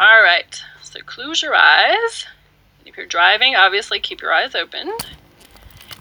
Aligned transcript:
All 0.00 0.22
right, 0.22 0.62
so 0.80 1.00
close 1.00 1.42
your 1.42 1.56
eyes. 1.56 2.24
If 2.86 2.96
you're 2.96 3.04
driving, 3.04 3.56
obviously 3.56 3.98
keep 3.98 4.20
your 4.20 4.32
eyes 4.32 4.54
open. 4.54 4.92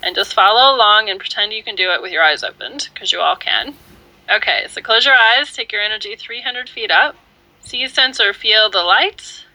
And 0.04 0.16
just 0.16 0.36
follow 0.36 0.76
along 0.76 1.10
and 1.10 1.20
pretend 1.20 1.52
you 1.52 1.64
can 1.64 1.76
do 1.76 1.90
it 1.90 2.04
with 2.04 2.12
your 2.12 2.22
eyes 2.22 2.44
opened, 2.44 2.90
because 2.94 3.12
you 3.12 3.20
all 3.22 3.36
can. 3.36 3.74
Okay, 4.32 4.68
so 4.70 4.84
close 4.84 5.04
your 5.04 5.16
eyes, 5.16 5.52
take 5.52 5.72
your 5.72 5.82
energy 5.82 6.16
300 6.16 6.70
feet 6.70 6.92
up. 6.92 7.16
See, 7.62 7.88
sense, 7.88 8.22
or 8.22 8.34
feel 8.34 8.70
the 8.70 8.84
light. 8.84 9.46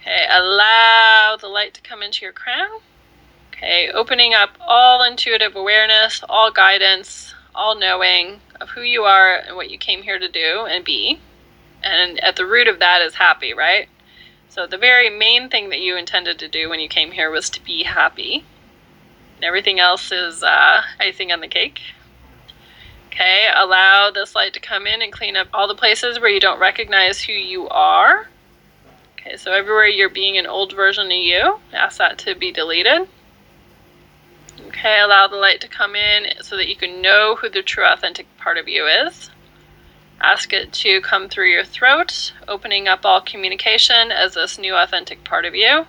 Okay, 0.00 0.26
allow 0.30 1.36
the 1.38 1.48
light 1.48 1.74
to 1.74 1.82
come 1.82 2.02
into 2.02 2.24
your 2.24 2.32
crown. 2.32 2.80
Okay, 3.52 3.90
opening 3.92 4.32
up 4.32 4.56
all 4.60 5.02
intuitive 5.02 5.56
awareness, 5.56 6.22
all 6.26 6.50
guidance, 6.50 7.34
all 7.54 7.78
knowing 7.78 8.40
of 8.62 8.70
who 8.70 8.80
you 8.80 9.02
are 9.02 9.36
and 9.36 9.56
what 9.56 9.70
you 9.70 9.76
came 9.76 10.00
here 10.00 10.18
to 10.18 10.28
do 10.28 10.64
and 10.64 10.86
be. 10.86 11.20
And 11.84 12.18
at 12.24 12.36
the 12.36 12.46
root 12.46 12.66
of 12.66 12.78
that 12.78 13.02
is 13.02 13.14
happy, 13.14 13.52
right? 13.52 13.88
So 14.48 14.66
the 14.66 14.78
very 14.78 15.10
main 15.10 15.50
thing 15.50 15.68
that 15.68 15.80
you 15.80 15.96
intended 15.96 16.38
to 16.38 16.48
do 16.48 16.70
when 16.70 16.80
you 16.80 16.88
came 16.88 17.10
here 17.10 17.30
was 17.30 17.50
to 17.50 17.62
be 17.62 17.82
happy. 17.82 18.44
And 19.36 19.44
everything 19.44 19.78
else 19.78 20.10
is 20.10 20.42
uh, 20.42 20.82
icing 20.98 21.30
on 21.30 21.40
the 21.40 21.48
cake. 21.48 21.80
Okay, 23.08 23.48
allow 23.54 24.10
this 24.10 24.34
light 24.34 24.54
to 24.54 24.60
come 24.60 24.86
in 24.86 25.02
and 25.02 25.12
clean 25.12 25.36
up 25.36 25.48
all 25.52 25.68
the 25.68 25.74
places 25.74 26.18
where 26.18 26.30
you 26.30 26.40
don't 26.40 26.58
recognize 26.58 27.20
who 27.20 27.32
you 27.32 27.68
are. 27.68 28.28
Okay, 29.12 29.36
so 29.36 29.52
everywhere 29.52 29.86
you're 29.86 30.08
being 30.08 30.38
an 30.38 30.46
old 30.46 30.72
version 30.72 31.06
of 31.06 31.12
you, 31.12 31.60
ask 31.72 31.98
that 31.98 32.18
to 32.18 32.34
be 32.34 32.50
deleted. 32.50 33.08
Okay, 34.68 35.00
allow 35.00 35.28
the 35.28 35.36
light 35.36 35.60
to 35.60 35.68
come 35.68 35.94
in 35.94 36.42
so 36.42 36.56
that 36.56 36.68
you 36.68 36.76
can 36.76 37.00
know 37.00 37.36
who 37.36 37.48
the 37.48 37.62
true 37.62 37.84
authentic 37.84 38.26
part 38.38 38.58
of 38.58 38.68
you 38.68 38.86
is. 38.86 39.30
Ask 40.20 40.52
it 40.52 40.72
to 40.74 41.00
come 41.00 41.28
through 41.28 41.50
your 41.50 41.64
throat, 41.64 42.32
opening 42.48 42.88
up 42.88 43.04
all 43.04 43.20
communication 43.20 44.10
as 44.10 44.34
this 44.34 44.58
new 44.58 44.74
authentic 44.74 45.24
part 45.24 45.44
of 45.44 45.54
you. 45.54 45.86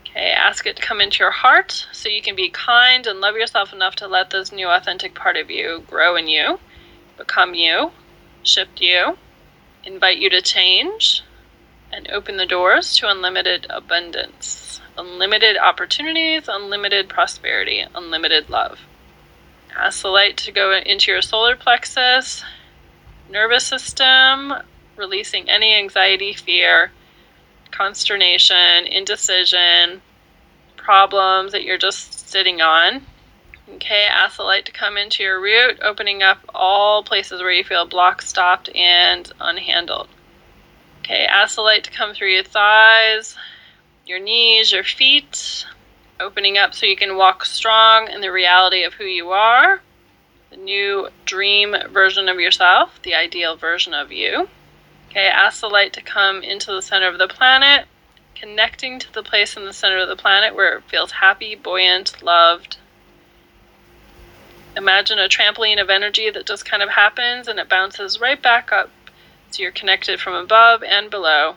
Okay, 0.00 0.30
ask 0.30 0.66
it 0.66 0.76
to 0.76 0.82
come 0.82 1.00
into 1.00 1.20
your 1.20 1.30
heart 1.30 1.86
so 1.92 2.08
you 2.08 2.20
can 2.20 2.36
be 2.36 2.50
kind 2.50 3.06
and 3.06 3.20
love 3.20 3.34
yourself 3.34 3.72
enough 3.72 3.96
to 3.96 4.06
let 4.06 4.30
this 4.30 4.52
new 4.52 4.68
authentic 4.68 5.14
part 5.14 5.36
of 5.36 5.50
you 5.50 5.84
grow 5.88 6.16
in 6.16 6.28
you, 6.28 6.58
become 7.16 7.54
you, 7.54 7.92
shift 8.42 8.80
you, 8.80 9.16
invite 9.84 10.18
you 10.18 10.28
to 10.28 10.42
change, 10.42 11.22
and 11.90 12.10
open 12.10 12.36
the 12.36 12.46
doors 12.46 12.96
to 12.96 13.10
unlimited 13.10 13.66
abundance, 13.70 14.80
unlimited 14.98 15.56
opportunities, 15.56 16.44
unlimited 16.48 17.08
prosperity, 17.08 17.84
unlimited 17.94 18.50
love. 18.50 18.80
Ask 19.74 20.02
the 20.02 20.08
light 20.08 20.36
to 20.38 20.52
go 20.52 20.74
into 20.74 21.10
your 21.10 21.22
solar 21.22 21.56
plexus, 21.56 22.44
nervous 23.32 23.66
system, 23.66 24.52
releasing 24.96 25.48
any 25.48 25.74
anxiety, 25.74 26.34
fear, 26.34 26.92
consternation, 27.70 28.86
indecision, 28.86 30.02
problems 30.76 31.52
that 31.52 31.64
you're 31.64 31.78
just 31.78 32.28
sitting 32.28 32.60
on. 32.60 33.06
Okay, 33.76 34.06
ask 34.10 34.36
the 34.36 34.42
light 34.42 34.66
to 34.66 34.72
come 34.72 34.98
into 34.98 35.22
your 35.22 35.40
root, 35.40 35.78
opening 35.80 36.22
up 36.22 36.38
all 36.54 37.02
places 37.02 37.40
where 37.40 37.50
you 37.50 37.64
feel 37.64 37.86
blocked, 37.86 38.28
stopped, 38.28 38.68
and 38.76 39.32
unhandled. 39.40 40.08
Okay, 40.98 41.24
ask 41.24 41.54
the 41.56 41.62
light 41.62 41.84
to 41.84 41.90
come 41.90 42.12
through 42.12 42.34
your 42.34 42.44
thighs, 42.44 43.36
your 44.04 44.18
knees, 44.18 44.72
your 44.72 44.84
feet, 44.84 45.64
opening 46.20 46.58
up 46.58 46.74
so 46.74 46.84
you 46.84 46.96
can 46.96 47.16
walk 47.16 47.46
strong 47.46 48.08
in 48.08 48.20
the 48.20 48.30
reality 48.30 48.82
of 48.82 48.92
who 48.94 49.04
you 49.04 49.30
are, 49.30 49.80
the 50.52 50.58
new 50.58 51.08
dream 51.24 51.74
version 51.90 52.28
of 52.28 52.38
yourself, 52.38 53.00
the 53.02 53.14
ideal 53.14 53.56
version 53.56 53.94
of 53.94 54.12
you. 54.12 54.48
Okay, 55.08 55.26
ask 55.26 55.60
the 55.60 55.68
light 55.68 55.94
to 55.94 56.02
come 56.02 56.42
into 56.42 56.72
the 56.72 56.82
center 56.82 57.08
of 57.08 57.18
the 57.18 57.26
planet, 57.26 57.86
connecting 58.34 58.98
to 58.98 59.12
the 59.12 59.22
place 59.22 59.56
in 59.56 59.64
the 59.64 59.72
center 59.72 59.98
of 59.98 60.08
the 60.08 60.16
planet 60.16 60.54
where 60.54 60.76
it 60.76 60.84
feels 60.84 61.12
happy, 61.12 61.54
buoyant, 61.54 62.22
loved. 62.22 62.76
Imagine 64.76 65.18
a 65.18 65.28
trampoline 65.28 65.80
of 65.80 65.88
energy 65.88 66.28
that 66.30 66.46
just 66.46 66.66
kind 66.66 66.82
of 66.82 66.90
happens 66.90 67.48
and 67.48 67.58
it 67.58 67.68
bounces 67.68 68.20
right 68.20 68.40
back 68.40 68.72
up. 68.72 68.90
So 69.50 69.62
you're 69.62 69.72
connected 69.72 70.20
from 70.20 70.34
above 70.34 70.82
and 70.82 71.10
below, 71.10 71.56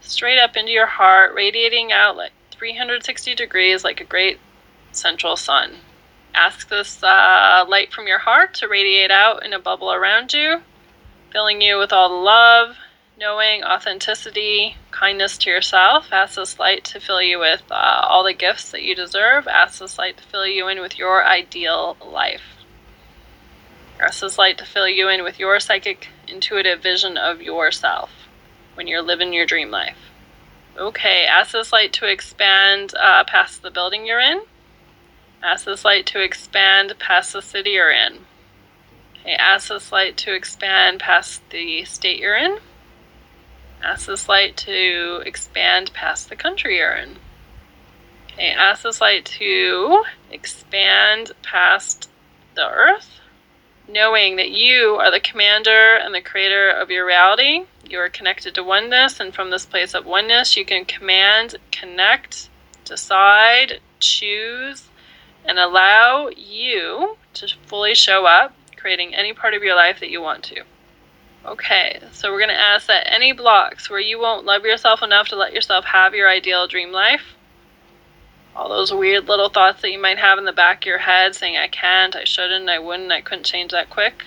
straight 0.00 0.38
up 0.38 0.56
into 0.56 0.72
your 0.72 0.86
heart, 0.86 1.34
radiating 1.34 1.92
out 1.92 2.16
like 2.16 2.32
360 2.50 3.34
degrees 3.34 3.84
like 3.84 4.00
a 4.00 4.04
great 4.04 4.38
central 4.90 5.36
sun. 5.36 5.76
Ask 6.34 6.68
this 6.68 7.02
uh, 7.02 7.64
light 7.68 7.92
from 7.92 8.06
your 8.06 8.18
heart 8.18 8.54
to 8.54 8.68
radiate 8.68 9.10
out 9.10 9.44
in 9.44 9.52
a 9.52 9.58
bubble 9.58 9.92
around 9.92 10.32
you 10.32 10.62
filling 11.32 11.62
you 11.62 11.78
with 11.78 11.92
all 11.92 12.10
the 12.10 12.14
love, 12.14 12.76
knowing, 13.18 13.64
authenticity, 13.64 14.76
kindness 14.90 15.38
to 15.38 15.50
yourself. 15.50 16.12
Ask 16.12 16.36
this 16.36 16.58
light 16.58 16.84
to 16.84 17.00
fill 17.00 17.22
you 17.22 17.38
with 17.38 17.62
uh, 17.70 17.74
all 17.74 18.22
the 18.22 18.34
gifts 18.34 18.70
that 18.72 18.82
you 18.82 18.94
deserve. 18.94 19.48
Ask 19.48 19.78
this 19.78 19.98
light 19.98 20.18
to 20.18 20.24
fill 20.24 20.46
you 20.46 20.68
in 20.68 20.80
with 20.80 20.98
your 20.98 21.24
ideal 21.26 21.96
life. 22.04 22.42
Ask 23.98 24.20
this 24.20 24.38
light 24.38 24.58
to 24.58 24.66
fill 24.66 24.88
you 24.88 25.08
in 25.08 25.22
with 25.22 25.38
your 25.38 25.58
psychic, 25.58 26.08
intuitive 26.28 26.82
vision 26.82 27.16
of 27.16 27.40
yourself 27.40 28.10
when 28.74 28.86
you're 28.86 29.02
living 29.02 29.32
your 29.32 29.46
dream 29.46 29.70
life. 29.70 29.96
Okay, 30.76 31.24
ask 31.24 31.52
this 31.52 31.72
light 31.72 31.92
to 31.94 32.10
expand 32.10 32.92
uh, 32.98 33.24
past 33.24 33.62
the 33.62 33.70
building 33.70 34.06
you're 34.06 34.20
in. 34.20 34.42
Ask 35.42 35.64
this 35.64 35.84
light 35.84 36.06
to 36.06 36.22
expand 36.22 36.94
past 37.00 37.32
the 37.32 37.42
city 37.42 37.70
you're 37.70 37.90
in. 37.90 38.26
Okay, 39.20 39.34
ask 39.34 39.68
this 39.68 39.90
light 39.90 40.16
to 40.18 40.34
expand 40.34 41.00
past 41.00 41.42
the 41.50 41.84
state 41.84 42.20
you're 42.20 42.36
in. 42.36 42.58
Ask 43.82 44.06
this 44.06 44.28
light 44.28 44.56
to 44.58 45.20
expand 45.26 45.92
past 45.92 46.28
the 46.28 46.36
country 46.36 46.76
you're 46.76 46.94
in. 46.94 47.16
Okay, 48.32 48.50
ask 48.50 48.84
this 48.84 49.00
light 49.00 49.24
to 49.24 50.04
expand 50.30 51.32
past 51.42 52.08
the 52.54 52.68
earth, 52.68 53.20
knowing 53.88 54.36
that 54.36 54.50
you 54.50 54.94
are 54.94 55.10
the 55.10 55.18
commander 55.18 55.96
and 55.96 56.14
the 56.14 56.20
creator 56.20 56.70
of 56.70 56.90
your 56.90 57.04
reality. 57.04 57.64
You 57.84 57.98
are 57.98 58.08
connected 58.08 58.54
to 58.54 58.62
oneness, 58.62 59.18
and 59.18 59.34
from 59.34 59.50
this 59.50 59.66
place 59.66 59.92
of 59.92 60.06
oneness, 60.06 60.56
you 60.56 60.64
can 60.64 60.84
command, 60.84 61.56
connect, 61.72 62.48
decide, 62.84 63.80
choose, 63.98 64.84
and 65.44 65.58
allow 65.58 66.28
you 66.28 67.16
to 67.34 67.48
fully 67.66 67.94
show 67.94 68.26
up 68.26 68.54
creating 68.76 69.14
any 69.14 69.32
part 69.32 69.54
of 69.54 69.62
your 69.62 69.76
life 69.76 70.00
that 70.00 70.10
you 70.10 70.20
want 70.20 70.42
to. 70.44 70.62
Okay, 71.44 72.00
so 72.12 72.30
we're 72.30 72.38
going 72.38 72.48
to 72.50 72.54
ask 72.54 72.86
that 72.86 73.12
any 73.12 73.32
blocks 73.32 73.90
where 73.90 74.00
you 74.00 74.18
won't 74.18 74.46
love 74.46 74.64
yourself 74.64 75.02
enough 75.02 75.28
to 75.28 75.36
let 75.36 75.52
yourself 75.52 75.84
have 75.86 76.14
your 76.14 76.28
ideal 76.28 76.66
dream 76.66 76.92
life, 76.92 77.34
all 78.54 78.68
those 78.68 78.92
weird 78.92 79.28
little 79.28 79.48
thoughts 79.48 79.82
that 79.82 79.90
you 79.90 80.00
might 80.00 80.18
have 80.18 80.38
in 80.38 80.44
the 80.44 80.52
back 80.52 80.82
of 80.82 80.86
your 80.86 80.98
head 80.98 81.34
saying, 81.34 81.56
I 81.56 81.68
can't, 81.68 82.14
I 82.14 82.24
shouldn't, 82.24 82.68
I 82.68 82.78
wouldn't, 82.78 83.10
I 83.10 83.22
couldn't 83.22 83.44
change 83.44 83.72
that 83.72 83.90
quick. 83.90 84.24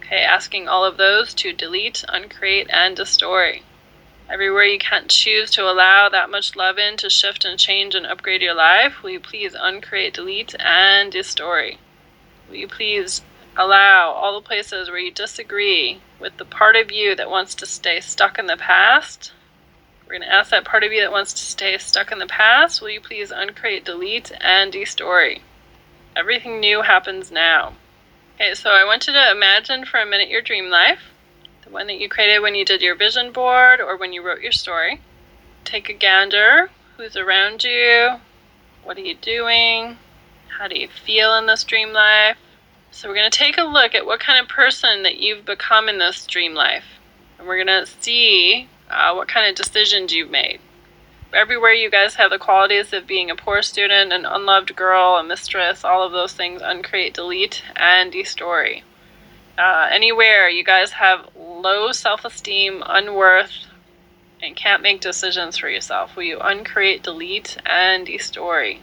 Okay, 0.00 0.22
asking 0.22 0.68
all 0.68 0.84
of 0.84 0.96
those 0.96 1.34
to 1.34 1.52
delete, 1.52 2.04
uncreate, 2.08 2.68
and 2.70 2.96
destroy. 2.96 3.62
Everywhere 4.30 4.64
you 4.64 4.78
can't 4.78 5.08
choose 5.08 5.50
to 5.52 5.70
allow 5.70 6.08
that 6.08 6.30
much 6.30 6.54
love 6.54 6.78
in 6.78 6.96
to 6.98 7.08
shift 7.08 7.44
and 7.44 7.58
change 7.58 7.94
and 7.94 8.06
upgrade 8.06 8.42
your 8.42 8.54
life, 8.54 9.02
will 9.02 9.10
you 9.10 9.20
please 9.20 9.54
uncreate, 9.58 10.14
delete, 10.14 10.54
and 10.60 11.10
destroy? 11.10 11.78
Will 12.48 12.56
you 12.56 12.68
please 12.68 13.22
allow 13.58 14.12
all 14.12 14.34
the 14.34 14.46
places 14.46 14.88
where 14.88 15.00
you 15.00 15.10
disagree 15.10 16.00
with 16.20 16.36
the 16.36 16.44
part 16.44 16.76
of 16.76 16.92
you 16.92 17.16
that 17.16 17.28
wants 17.28 17.56
to 17.56 17.66
stay 17.66 18.00
stuck 18.00 18.38
in 18.38 18.46
the 18.46 18.56
past. 18.56 19.32
We're 20.06 20.18
going 20.18 20.28
to 20.28 20.34
ask 20.34 20.50
that 20.50 20.64
part 20.64 20.84
of 20.84 20.92
you 20.92 21.00
that 21.00 21.10
wants 21.10 21.32
to 21.34 21.42
stay 21.42 21.76
stuck 21.78 22.12
in 22.12 22.18
the 22.18 22.26
past, 22.26 22.80
will 22.80 22.90
you 22.90 23.00
please 23.00 23.30
uncreate, 23.30 23.84
delete, 23.84 24.32
and 24.40 24.72
destroy? 24.72 25.40
Everything 26.16 26.60
new 26.60 26.82
happens 26.82 27.30
now. 27.30 27.74
Okay, 28.36 28.54
so 28.54 28.70
I 28.70 28.84
want 28.84 29.08
you 29.08 29.12
to 29.12 29.30
imagine 29.30 29.84
for 29.84 29.98
a 29.98 30.06
minute 30.06 30.30
your 30.30 30.40
dream 30.40 30.70
life, 30.70 31.00
the 31.68 31.74
one 31.74 31.86
that 31.86 32.00
you 32.00 32.08
created 32.08 32.40
when 32.40 32.54
you 32.54 32.64
did 32.64 32.80
your 32.80 32.94
vision 32.94 33.30
board 33.30 33.80
or 33.80 33.96
when 33.96 34.12
you 34.12 34.22
wrote 34.22 34.40
your 34.40 34.52
story. 34.52 35.00
Take 35.64 35.90
a 35.90 35.92
gander. 35.92 36.70
Who's 36.96 37.16
around 37.16 37.62
you? 37.62 38.16
What 38.84 38.96
are 38.96 39.02
you 39.02 39.14
doing? 39.14 39.98
How 40.58 40.68
do 40.68 40.80
you 40.80 40.88
feel 40.88 41.36
in 41.36 41.46
this 41.46 41.64
dream 41.64 41.92
life? 41.92 42.38
So 42.90 43.06
we're 43.06 43.16
going 43.16 43.30
to 43.30 43.38
take 43.38 43.58
a 43.58 43.64
look 43.64 43.94
at 43.94 44.06
what 44.06 44.18
kind 44.18 44.40
of 44.40 44.48
person 44.48 45.02
that 45.02 45.18
you've 45.18 45.44
become 45.44 45.90
in 45.90 45.98
this 45.98 46.24
dream 46.26 46.54
life. 46.54 46.84
And 47.38 47.46
we're 47.46 47.62
going 47.62 47.84
to 47.84 47.92
see 48.00 48.66
uh, 48.90 49.12
what 49.12 49.28
kind 49.28 49.48
of 49.48 49.54
decisions 49.54 50.12
you've 50.12 50.30
made. 50.30 50.60
Everywhere 51.34 51.74
you 51.74 51.90
guys 51.90 52.14
have 52.14 52.30
the 52.30 52.38
qualities 52.38 52.94
of 52.94 53.06
being 53.06 53.30
a 53.30 53.36
poor 53.36 53.60
student, 53.60 54.14
an 54.14 54.24
unloved 54.24 54.74
girl, 54.74 55.16
a 55.16 55.22
mistress, 55.22 55.84
all 55.84 56.02
of 56.02 56.12
those 56.12 56.32
things, 56.32 56.62
uncreate, 56.64 57.12
delete, 57.12 57.62
and 57.76 58.10
destory. 58.10 58.82
Uh, 59.58 59.88
anywhere 59.90 60.48
you 60.48 60.62
guys 60.62 60.92
have 60.92 61.28
low 61.36 61.90
self 61.90 62.24
esteem, 62.24 62.80
unworth, 62.86 63.66
and 64.40 64.54
can't 64.54 64.82
make 64.82 65.00
decisions 65.00 65.56
for 65.58 65.68
yourself, 65.68 66.14
will 66.14 66.22
you 66.22 66.38
uncreate, 66.38 67.02
delete, 67.02 67.56
and 67.66 68.06
destroy? 68.06 68.78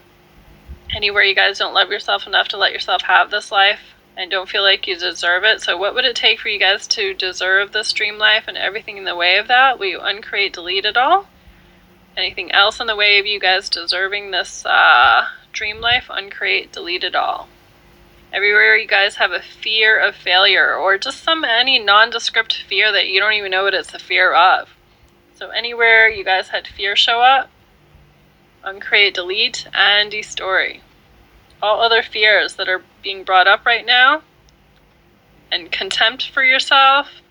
Anywhere 0.94 1.24
you 1.24 1.33
guys 1.33 1.60
don't 1.60 1.74
love 1.74 1.89
yourself 1.89 2.27
enough 2.27 2.50
to 2.50 2.57
let 2.57 2.74
yourself 2.74 3.04
have 3.04 3.31
this 3.31 3.54
life, 3.54 3.95
and 4.18 4.30
don't 4.30 4.50
feel 4.50 4.63
like 4.63 4.86
you 4.86 4.98
deserve 4.98 5.45
it. 5.45 5.62
So, 5.62 5.77
what 5.77 5.95
would 5.95 6.04
it 6.04 6.16
take 6.16 6.42
for 6.42 6.50
you 6.50 6.60
guys 6.60 6.88
to 6.88 7.13
deserve 7.13 7.72
this 7.72 7.94
dream 7.94 8.18
life 8.18 8.44
and 8.45 8.57
everything 8.57 8.98
in 8.98 9.06
the 9.06 9.16
way 9.16 9.38
of 9.38 9.48
that? 9.48 9.80
Will 9.80 9.88
you 9.88 10.01
uncreate, 10.01 10.51
delete 10.51 10.86
it 10.86 10.98
all? 10.98 11.27
Anything 12.18 12.51
else 12.51 12.81
in 12.81 12.88
the 12.88 12.95
way 12.98 13.18
of 13.18 13.25
you 13.25 13.39
guys 13.39 13.69
deserving 13.69 14.31
this 14.31 14.66
uh, 14.66 15.27
dream 15.54 15.80
life? 15.80 16.07
Uncreate, 16.10 16.74
delete 16.74 17.06
it 17.06 17.16
all. 17.16 17.48
Everywhere 18.33 18.75
you 18.75 18.88
guys 18.88 19.16
have 19.16 19.31
a 19.31 19.42
fear 19.42 20.00
of 20.00 20.16
failure 20.16 20.75
or 20.75 20.98
just 20.98 21.24
some 21.24 21.44
any 21.44 21.80
nondescript 21.80 22.63
fear 22.68 22.92
that 22.92 23.07
you 23.07 23.19
don't 23.19 23.33
even 23.33 23.51
know 23.51 23.63
what 23.63 23.74
it's 23.74 23.94
a 23.94 24.00
fear 24.00 24.33
of. 24.33 24.69
So, 25.36 25.50
anywhere 25.50 26.10
you 26.10 26.24
guys 26.24 26.50
had 26.50 26.68
fear 26.68 26.95
show 26.95 27.22
up, 27.22 27.50
uncreate, 28.63 29.13
delete, 29.13 29.68
and 29.74 30.12
destory 30.12 30.81
all 31.66 31.81
other 31.81 32.04
fears 32.04 32.56
that 32.56 32.69
are 32.69 32.83
being 33.01 33.24
brought 33.24 33.48
up 33.48 33.66
right 33.66 33.86
now, 33.86 34.22
and 35.51 35.72
contempt 35.72 36.30
for 36.30 36.44
yourself, 36.44 37.22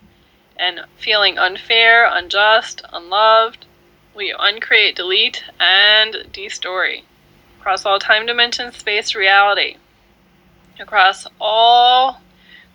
and 0.57 0.81
feeling 0.97 1.39
unfair, 1.39 2.07
unjust, 2.07 2.83
unloved, 2.93 3.67
we 4.15 4.35
uncreate, 4.37 4.97
delete, 4.97 5.45
and 5.61 6.15
destory 6.33 7.03
across 7.59 7.85
all 7.85 7.99
time 7.99 8.27
dimensions, 8.27 8.77
space, 8.77 9.15
reality, 9.15 9.77
across 10.81 11.27
all 11.41 12.21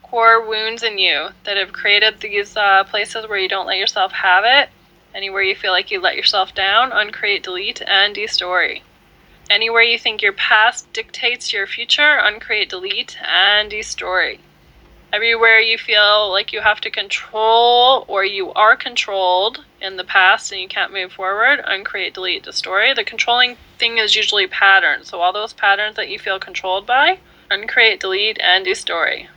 core 0.04 0.48
wounds 0.48 0.84
in 0.84 0.98
you 0.98 1.30
that 1.44 1.58
have 1.58 1.72
created 1.72 2.20
these 2.20 2.58
uh, 2.58 2.84
places 2.86 3.28
where 3.28 3.38
you 3.38 3.48
don't 3.48 3.68
let 3.68 3.78
yourself 3.78 4.12
have 4.12 4.44
it, 4.46 4.70
anywhere 5.14 5.44
you 5.44 5.56
feel 5.56 5.72
like 5.72 5.92
you 5.92 6.00
let 6.00 6.16
yourself 6.16 6.54
down, 6.56 6.92
uncreate, 6.92 7.44
delete, 7.44 7.82
and 7.88 8.16
destory. 8.16 8.82
Anywhere 9.50 9.82
you 9.82 9.98
think 9.98 10.22
your 10.22 10.34
past 10.34 10.92
dictates 10.94 11.52
your 11.52 11.66
future, 11.66 12.18
uncreate, 12.22 12.70
delete, 12.70 13.18
and 13.24 13.72
destory. 13.72 14.40
Everywhere 15.12 15.60
you 15.60 15.80
feel 15.80 16.30
like 16.30 16.54
you 16.54 16.62
have 16.62 16.80
to 16.82 16.92
control 16.92 18.06
or 18.08 18.24
you 18.24 18.54
are 18.54 18.76
controlled 18.76 19.66
in 19.82 19.98
the 19.98 20.04
past 20.04 20.52
and 20.52 20.62
you 20.62 20.68
can't 20.68 20.94
move 20.94 21.14
forward, 21.14 21.62
uncreate, 21.66 22.14
delete, 22.14 22.44
destroy. 22.44 22.94
The 22.94 23.04
controlling 23.04 23.58
thing 23.80 23.98
is 23.98 24.16
usually 24.16 24.46
patterns. 24.46 25.10
So 25.10 25.20
all 25.20 25.34
those 25.34 25.54
patterns 25.54 25.96
that 25.96 26.10
you 26.10 26.20
feel 26.20 26.38
controlled 26.38 26.86
by, 26.86 27.18
uncreate, 27.52 28.00
delete, 28.00 28.40
and 28.42 28.66
destory. 28.66 29.28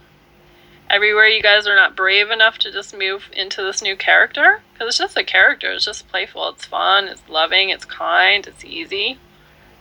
Everywhere 0.91 1.27
you 1.27 1.43
guys 1.43 1.67
are 1.67 1.75
not 1.75 1.97
brave 1.97 2.31
enough 2.31 2.59
to 2.59 2.71
just 2.71 2.97
move 2.97 3.31
into 3.33 3.63
this 3.63 3.81
new 3.81 3.97
character, 3.97 4.61
because 4.73 4.89
it's 4.89 4.99
just 4.99 5.17
a 5.17 5.25
character, 5.25 5.73
it's 5.73 5.87
just 5.87 6.09
playful, 6.09 6.51
it's 6.51 6.67
fun, 6.67 7.09
it's 7.09 7.23
loving, 7.29 7.71
it's 7.71 7.87
kind, 7.87 8.47
it's 8.47 8.65
easy. 8.65 9.19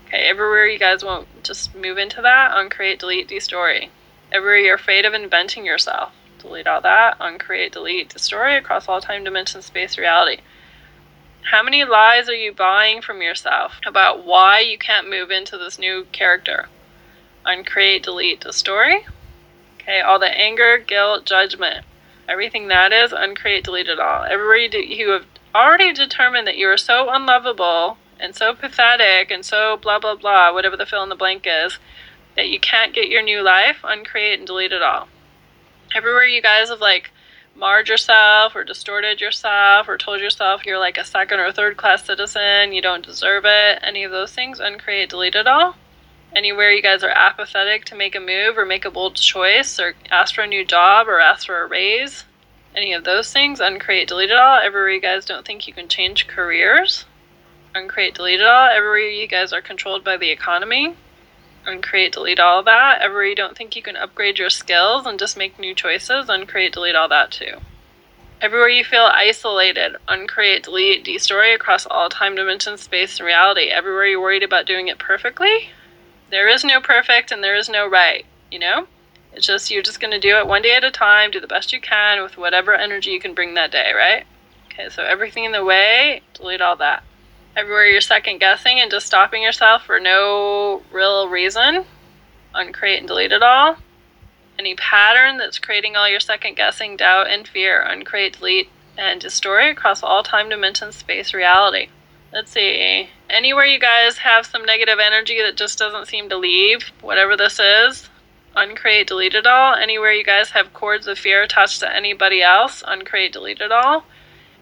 Okay, 0.08 0.24
everywhere 0.24 0.68
you 0.68 0.80
guys 0.80 1.04
won't 1.04 1.28
just 1.44 1.76
move 1.76 1.98
into 1.98 2.22
that, 2.22 2.52
uncreate, 2.54 3.00
delete, 3.00 3.28
destory. 3.28 3.90
Everywhere 4.32 4.58
you're 4.58 4.76
afraid 4.76 5.04
of 5.04 5.14
inventing 5.14 5.66
yourself, 5.66 6.14
delete 6.40 6.68
all 6.68 6.80
that, 6.82 7.18
uncreate, 7.20 7.74
delete, 7.74 8.14
destory 8.14 8.58
across 8.58 8.88
all 8.88 9.02
time, 9.02 9.26
dimension, 9.26 9.62
space, 9.62 9.98
reality. 9.98 10.42
How 11.52 11.64
many 11.64 11.84
lies 11.84 12.30
are 12.30 12.36
you 12.36 12.54
buying 12.54 13.02
from 13.02 13.22
yourself 13.22 13.74
about 13.86 14.26
why 14.26 14.60
you 14.60 14.78
can't 14.78 15.10
move 15.10 15.32
into 15.32 15.58
this 15.58 15.78
new 15.78 16.06
character? 16.14 16.70
Uncreate, 17.46 18.04
delete, 18.04 18.42
destory. 18.42 19.04
Okay, 19.80 20.02
all 20.02 20.20
the 20.20 20.28
anger, 20.28 20.78
guilt, 20.78 21.26
judgment, 21.26 21.86
everything 22.30 22.68
that 22.68 22.94
is, 22.94 23.12
uncreate, 23.12 23.64
delete 23.64 23.88
it 23.88 24.00
all. 24.00 24.24
Everywhere 24.24 24.58
you 24.58 25.10
have 25.10 25.26
already 25.56 25.92
determined 25.92 26.48
that 26.48 26.58
you 26.58 26.68
are 26.68 26.78
so 26.78 27.10
unlovable 27.10 27.98
and 28.20 28.36
so 28.36 28.54
pathetic 28.54 29.32
and 29.32 29.44
so 29.44 29.78
blah 29.78 30.00
blah 30.00 30.16
blah, 30.16 30.54
whatever 30.54 30.78
the 30.78 30.86
fill 30.86 31.04
in 31.04 31.10
the 31.10 31.16
blank 31.16 31.48
is, 31.48 31.80
that 32.36 32.48
you 32.48 32.60
can't 32.60 32.94
get 32.94 33.10
your 33.10 33.24
new 33.24 33.42
life, 33.42 33.78
uncreate 33.84 34.38
and 34.38 34.48
delete 34.48 34.72
it 34.72 34.82
all. 34.82 35.08
Everywhere 35.96 36.26
you 36.26 36.42
guys 36.42 36.70
have 36.70 36.80
like 36.80 37.12
marred 37.56 37.90
yourself 37.90 38.56
or 38.56 38.64
distorted 38.64 39.20
yourself 39.20 39.90
or 39.90 39.98
told 39.98 40.22
yourself 40.22 40.66
you're 40.66 40.80
like 40.80 40.98
a 40.98 41.04
second 41.04 41.40
or 41.40 41.52
third 41.52 41.76
class 41.76 42.06
citizen, 42.06 42.72
you 42.72 42.82
don't 42.82 43.06
deserve 43.06 43.44
it, 43.46 43.80
any 43.82 44.04
of 44.04 44.12
those 44.12 44.32
things, 44.32 44.60
uncreate, 44.60 45.10
delete 45.10 45.36
it 45.36 45.48
all. 45.48 45.76
Anywhere 46.34 46.72
you 46.72 46.82
guys 46.82 47.04
are 47.04 47.10
apathetic 47.10 47.84
to 47.86 47.96
make 47.96 48.16
a 48.16 48.20
move 48.20 48.58
or 48.58 48.66
make 48.66 48.86
a 48.86 48.92
bold 48.92 49.16
choice 49.16 49.80
or 49.80 49.96
ask 50.10 50.34
for 50.34 50.42
a 50.42 50.48
new 50.48 50.64
job 50.64 51.08
or 51.10 51.20
ask 51.20 51.46
for 51.46 51.62
a 51.62 51.68
raise, 51.68 52.24
any 52.74 52.94
of 52.94 53.04
those 53.04 53.34
things, 53.34 53.60
uncreate, 53.60 54.08
delete 54.08 54.32
it 54.32 54.38
all. 54.38 54.60
Everywhere 54.60 54.92
you 54.92 55.02
guys 55.02 55.26
don't 55.26 55.46
think 55.46 55.68
you 55.68 55.74
can 55.74 55.90
change 55.90 56.28
careers, 56.28 57.06
uncreate, 57.76 58.16
delete 58.16 58.40
it 58.40 58.46
all. 58.46 58.70
Everywhere 58.70 59.00
you 59.00 59.28
guys 59.28 59.52
are 59.52 59.62
controlled 59.62 60.06
by 60.06 60.16
the 60.16 60.32
economy, 60.32 60.96
uncreate, 61.66 62.14
delete 62.14 62.40
all 62.40 62.64
that. 62.64 63.02
Everywhere 63.02 63.26
you 63.26 63.36
don't 63.36 63.58
think 63.58 63.76
you 63.76 63.82
can 63.82 63.98
upgrade 63.98 64.40
your 64.40 64.50
skills 64.50 65.06
and 65.06 65.20
just 65.20 65.36
make 65.36 65.60
new 65.60 65.76
choices, 65.76 66.30
uncreate, 66.30 66.72
delete 66.72 66.96
all 66.96 67.10
that 67.10 67.32
too. 67.32 67.58
Everywhere 68.40 68.70
you 68.70 68.86
feel 68.86 69.10
isolated, 69.14 69.98
uncreate, 70.08 70.64
delete, 70.64 71.06
destory 71.06 71.54
across 71.54 71.86
all 71.86 72.10
time, 72.10 72.36
dimension, 72.36 72.78
space, 72.78 73.20
and 73.20 73.28
reality. 73.28 73.66
Everywhere 73.66 74.06
you're 74.06 74.22
worried 74.22 74.44
about 74.44 74.66
doing 74.66 74.88
it 74.88 74.98
perfectly, 74.98 75.70
there 76.32 76.48
is 76.48 76.64
no 76.64 76.82
perfect 76.82 77.32
and 77.32 77.44
there 77.44 77.56
is 77.56 77.70
no 77.70 77.88
right, 77.88 78.26
you 78.52 78.60
know? 78.60 78.88
It's 79.34 79.48
just 79.48 79.70
you're 79.70 79.84
just 79.84 80.00
going 80.00 80.12
to 80.12 80.20
do 80.20 80.38
it 80.38 80.48
one 80.48 80.62
day 80.62 80.76
at 80.76 80.84
a 80.84 80.92
time, 80.92 81.32
do 81.32 81.40
the 81.40 81.48
best 81.48 81.72
you 81.72 81.80
can 81.80 82.24
with 82.24 82.38
whatever 82.38 82.74
energy 82.74 83.12
you 83.12 83.20
can 83.20 83.34
bring 83.34 83.54
that 83.54 83.72
day, 83.72 83.92
right? 83.96 84.26
Okay, 84.68 84.90
so 84.90 85.04
everything 85.04 85.44
in 85.44 85.52
the 85.52 85.64
way, 85.64 86.22
delete 86.34 86.62
all 86.62 86.76
that 86.78 87.04
everywhere 87.56 87.86
you're 87.86 88.02
second 88.02 88.40
guessing 88.40 88.80
and 88.80 88.90
just 88.92 89.06
stopping 89.06 89.44
yourself 89.44 89.86
for 89.86 90.00
no 90.00 90.82
real 90.92 91.28
reason, 91.28 91.86
uncreate 92.54 93.00
and 93.00 93.08
delete 93.08 93.32
it 93.32 93.44
all. 93.44 93.78
Any 94.58 94.76
pattern 94.76 95.38
that's 95.38 95.60
creating 95.60 95.96
all 95.96 96.10
your 96.10 96.20
second 96.20 96.56
guessing, 96.56 96.98
doubt, 96.98 97.28
and 97.30 97.48
fear, 97.48 97.82
uncreate, 97.82 98.40
delete, 98.40 98.70
and 98.98 99.20
destroy 99.20 99.72
across 99.72 100.04
all 100.04 100.24
time, 100.24 100.50
dimension, 100.50 100.92
space, 100.92 101.34
reality. 101.34 101.88
Let's 102.34 102.52
see. 102.52 103.10
Anywhere 103.30 103.66
you 103.66 103.78
guys 103.78 104.20
have 104.20 104.46
some 104.46 104.64
negative 104.64 105.00
energy 105.00 105.42
that 105.42 105.58
just 105.58 105.78
doesn't 105.78 106.08
seem 106.08 106.30
to 106.30 106.38
leave, 106.38 106.84
whatever 107.02 107.36
this 107.36 107.60
is, 107.60 108.10
uncreate, 108.56 109.08
delete 109.08 109.34
it 109.34 109.46
all. 109.46 109.76
Anywhere 109.76 110.14
you 110.14 110.24
guys 110.24 110.52
have 110.52 110.74
cords 110.74 111.08
of 111.08 111.20
fear 111.20 111.44
attached 111.44 111.82
to 111.82 111.94
anybody 111.94 112.42
else, 112.42 112.84
uncreate, 112.88 113.34
delete 113.34 113.60
it 113.60 113.74
all. 113.74 114.06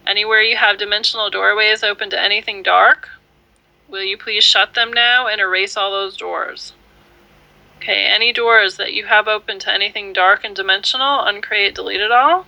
Anywhere 0.04 0.42
you 0.42 0.56
have 0.56 0.78
dimensional 0.78 1.30
doorways 1.30 1.84
open 1.84 2.10
to 2.10 2.20
anything 2.20 2.64
dark, 2.64 3.08
will 3.88 4.02
you 4.02 4.18
please 4.18 4.42
shut 4.42 4.74
them 4.74 4.92
now 4.92 5.28
and 5.28 5.40
erase 5.40 5.76
all 5.76 5.92
those 5.92 6.16
doors? 6.16 6.72
Okay, 7.76 8.04
any 8.04 8.32
doors 8.32 8.78
that 8.78 8.94
you 8.94 9.06
have 9.06 9.28
open 9.28 9.60
to 9.60 9.72
anything 9.72 10.12
dark 10.12 10.42
and 10.42 10.56
dimensional, 10.56 11.24
uncreate, 11.24 11.76
delete 11.76 12.00
it 12.00 12.10
all. 12.10 12.46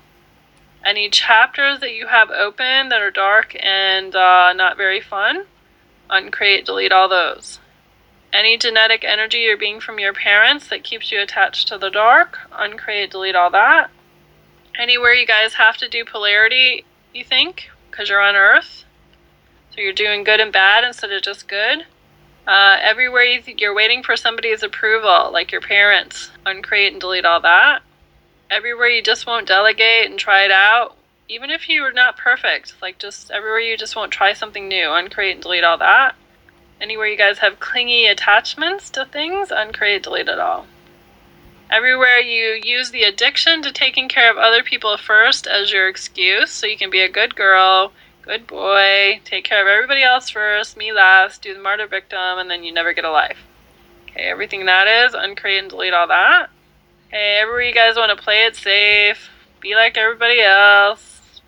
Any 0.85 1.09
chapters 1.11 1.81
that 1.81 1.95
you 1.95 2.09
have 2.09 2.31
open 2.31 2.89
that 2.89 3.01
are 3.01 3.11
dark 3.11 3.57
and 3.61 4.15
uh, 4.17 4.53
not 4.53 4.77
very 4.77 5.01
fun, 5.01 5.45
uncreate, 6.11 6.67
delete 6.67 6.93
all 6.93 7.09
those. 7.09 7.61
Any 8.33 8.57
genetic 8.57 9.05
energy 9.05 9.39
you're 9.39 9.57
being 9.57 9.79
from 9.79 10.01
your 10.01 10.12
parents 10.12 10.69
that 10.69 10.85
keeps 10.85 11.12
you 11.12 11.21
attached 11.21 11.69
to 11.69 11.79
the 11.79 11.91
dark, 11.91 12.39
uncreate, 12.51 13.11
delete 13.11 13.37
all 13.37 13.51
that. 13.51 13.91
Anywhere 14.79 15.12
you 15.12 15.27
guys 15.27 15.55
have 15.55 15.77
to 15.77 15.89
do 15.89 16.05
polarity 16.05 16.85
you 17.15 17.23
think, 17.23 17.69
because 17.91 18.09
you're 18.09 18.21
on 18.21 18.35
Earth. 18.35 18.85
So 19.71 19.81
you're 19.81 19.93
doing 19.93 20.25
good 20.25 20.41
and 20.41 20.53
bad 20.53 20.83
instead 20.83 21.12
of 21.12 21.23
just 21.23 21.47
good. 21.47 21.85
Uh, 22.47 22.77
everywhere 22.81 23.23
you 23.23 23.41
th- 23.41 23.61
you're 23.61 23.75
waiting 23.75 24.03
for 24.03 24.17
somebody's 24.17 24.62
approval, 24.62 25.31
like 25.33 25.53
your 25.53 25.61
parents, 25.61 26.31
uncreate 26.45 26.93
and 26.93 27.01
delete 27.01 27.25
all 27.25 27.41
that. 27.41 27.83
Everywhere 28.53 28.89
you 28.89 29.01
just 29.01 29.27
won't 29.27 29.49
delegate 29.49 30.11
and 30.11 30.19
try 30.19 30.45
it 30.45 30.51
out, 30.51 30.95
even 31.27 31.49
if 31.49 31.71
you 31.71 31.83
are 31.85 31.91
not 31.91 32.19
perfect, 32.19 32.75
like 32.83 32.99
just 32.99 33.31
everywhere 33.31 33.61
you 33.61 33.79
just 33.79 33.97
won't 33.97 34.13
try 34.13 34.35
something 34.35 34.69
new, 34.69 34.93
uncreate 34.93 35.37
and 35.37 35.43
delete 35.43 35.65
all 35.65 35.79
that. 35.79 36.17
Anywhere 36.79 37.07
you 37.07 37.17
guys 37.17 37.39
have 37.39 37.61
clingy 37.61 38.05
attachments 38.05 38.91
to 38.91 39.07
things, 39.07 39.51
uncreate, 39.51 40.03
delete 40.03 40.29
it 40.29 40.39
all. 40.39 40.67
Everywhere 41.71 42.19
you 42.19 42.61
use 42.63 42.91
the 42.91 43.05
addiction 43.05 43.63
to 43.63 43.73
taking 43.73 44.07
care 44.07 44.31
of 44.31 44.37
other 44.37 44.63
people 44.63 44.99
first 44.99 45.47
as 45.47 45.73
your 45.73 45.89
excuse, 45.89 46.51
so 46.51 46.67
you 46.67 46.77
can 46.77 46.91
be 46.91 47.01
a 47.01 47.09
good 47.09 47.35
girl, 47.35 47.95
good 48.21 48.47
boy, 48.47 49.23
take 49.25 49.45
care 49.45 49.63
of 49.63 49.67
everybody 49.67 50.03
else 50.03 50.29
first, 50.29 50.77
me 50.77 50.93
last, 50.93 51.41
do 51.41 51.55
the 51.55 51.63
martyr 51.63 51.87
victim, 51.87 52.39
and 52.39 52.51
then 52.51 52.65
you 52.65 52.71
never 52.71 52.93
get 52.93 53.07
a 53.07 53.11
life. 53.11 53.39
Okay, 54.11 54.25
everything 54.25 54.67
that 54.67 54.87
is, 54.87 55.15
uncreate 55.15 55.63
and 55.63 55.71
delete 55.71 55.95
all 55.95 56.09
that. 56.09 56.51
Okay, 57.12 57.40
everywhere 57.42 57.61
you 57.61 57.75
guys 57.75 57.97
want 57.97 58.09
to 58.16 58.25
play 58.25 58.47
it 58.47 58.57
safe, 58.57 59.28
be 59.61 59.75
like 59.75 59.99
everybody 59.99 60.40
else, 60.40 61.42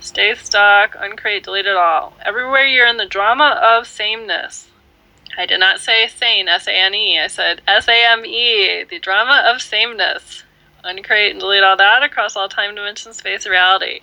stay 0.00 0.34
stuck, 0.34 0.96
uncreate, 0.98 1.44
delete 1.44 1.66
it 1.66 1.76
all. 1.76 2.14
Everywhere 2.24 2.66
you're 2.66 2.86
in 2.86 2.96
the 2.96 3.04
drama 3.04 3.60
of 3.62 3.86
sameness, 3.86 4.70
I 5.36 5.44
did 5.44 5.60
not 5.60 5.80
say 5.80 6.08
sane, 6.08 6.48
S 6.48 6.66
A 6.68 6.72
N 6.72 6.94
E. 6.94 7.20
I 7.20 7.26
said 7.26 7.60
S 7.68 7.86
A 7.86 8.06
M 8.10 8.24
E, 8.24 8.82
the 8.84 8.98
drama 8.98 9.44
of 9.46 9.60
sameness. 9.60 10.44
Uncreate 10.82 11.32
and 11.32 11.40
delete 11.40 11.62
all 11.62 11.76
that 11.76 12.02
across 12.02 12.34
all 12.34 12.48
time, 12.48 12.74
dimension, 12.74 13.12
space, 13.12 13.46
reality. 13.46 14.00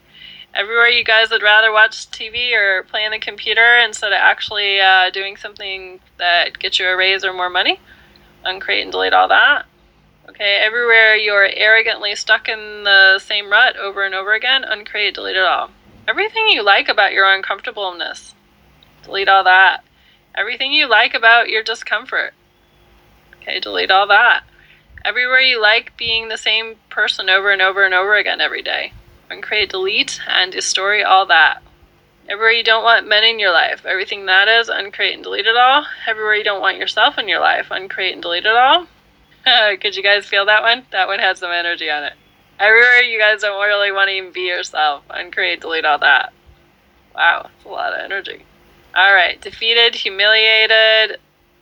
Everywhere 0.53 0.89
you 0.89 1.03
guys 1.03 1.31
would 1.31 1.41
rather 1.41 1.71
watch 1.71 2.11
TV 2.11 2.53
or 2.55 2.83
play 2.83 3.05
on 3.05 3.11
the 3.11 3.17
computer 3.17 3.79
instead 3.79 4.13
of 4.13 4.19
actually 4.21 4.79
uh, 4.79 5.09
doing 5.09 5.35
something 5.35 5.99
that 6.19 6.59
gets 6.59 6.77
you 6.77 6.87
a 6.87 6.95
raise 6.95 7.25
or 7.25 7.33
more 7.33 7.49
money, 7.49 7.79
uncreate 8.45 8.83
and 8.83 8.91
delete 8.91 9.13
all 9.13 9.27
that. 9.29 9.65
Okay, 10.29 10.61
everywhere 10.63 11.17
you're 11.17 11.49
arrogantly 11.53 12.15
stuck 12.15 12.47
in 12.47 12.85
the 12.85 13.19
same 13.19 13.51
rut 13.51 13.75
over 13.75 14.05
and 14.05 14.15
over 14.15 14.33
again, 14.33 14.63
uncreate, 14.63 15.15
delete 15.15 15.35
it 15.35 15.43
all. 15.43 15.71
Everything 16.07 16.47
you 16.47 16.63
like 16.63 16.87
about 16.87 17.11
your 17.11 17.29
uncomfortableness, 17.29 18.33
delete 19.03 19.27
all 19.27 19.43
that. 19.43 19.83
Everything 20.33 20.71
you 20.71 20.87
like 20.87 21.13
about 21.13 21.49
your 21.49 21.61
discomfort, 21.61 22.33
okay, 23.41 23.59
delete 23.59 23.91
all 23.91 24.07
that. 24.07 24.45
Everywhere 25.03 25.41
you 25.41 25.61
like 25.61 25.97
being 25.97 26.29
the 26.29 26.37
same 26.37 26.75
person 26.89 27.29
over 27.29 27.51
and 27.51 27.61
over 27.61 27.83
and 27.83 27.93
over 27.93 28.15
again 28.15 28.39
every 28.39 28.61
day, 28.61 28.93
uncreate, 29.29 29.71
delete, 29.71 30.21
and 30.25 30.53
destroy 30.53 31.05
all 31.05 31.25
that. 31.25 31.61
Everywhere 32.29 32.53
you 32.53 32.63
don't 32.63 32.85
want 32.85 33.09
men 33.09 33.25
in 33.25 33.39
your 33.39 33.51
life, 33.51 33.85
everything 33.85 34.25
that 34.27 34.47
is, 34.47 34.69
uncreate 34.69 35.15
and 35.15 35.23
delete 35.23 35.47
it 35.47 35.57
all. 35.57 35.85
Everywhere 36.07 36.35
you 36.35 36.45
don't 36.45 36.61
want 36.61 36.77
yourself 36.77 37.17
in 37.17 37.27
your 37.27 37.41
life, 37.41 37.67
uncreate 37.69 38.13
and 38.13 38.21
delete 38.21 38.45
it 38.45 38.55
all 38.55 38.87
Could 39.81 39.95
you 39.95 40.03
guys 40.03 40.25
feel 40.25 40.45
that 40.45 40.61
one? 40.61 40.83
That 40.91 41.07
one 41.07 41.19
has 41.19 41.39
some 41.39 41.51
energy 41.51 41.89
on 41.89 42.03
it. 42.03 42.13
Everywhere 42.59 43.01
you 43.01 43.19
guys 43.19 43.41
don't 43.41 43.61
really 43.61 43.91
want 43.91 44.09
to 44.09 44.13
even 44.13 44.31
be 44.31 44.41
yourself. 44.41 45.03
Uncreate, 45.09 45.61
delete 45.61 45.85
all 45.85 45.99
that. 45.99 46.31
Wow, 47.15 47.49
it's 47.55 47.65
a 47.65 47.69
lot 47.69 47.93
of 47.93 47.99
energy. 47.99 48.45
Alright, 48.95 49.41
defeated, 49.41 49.95
humiliated, 49.95 51.19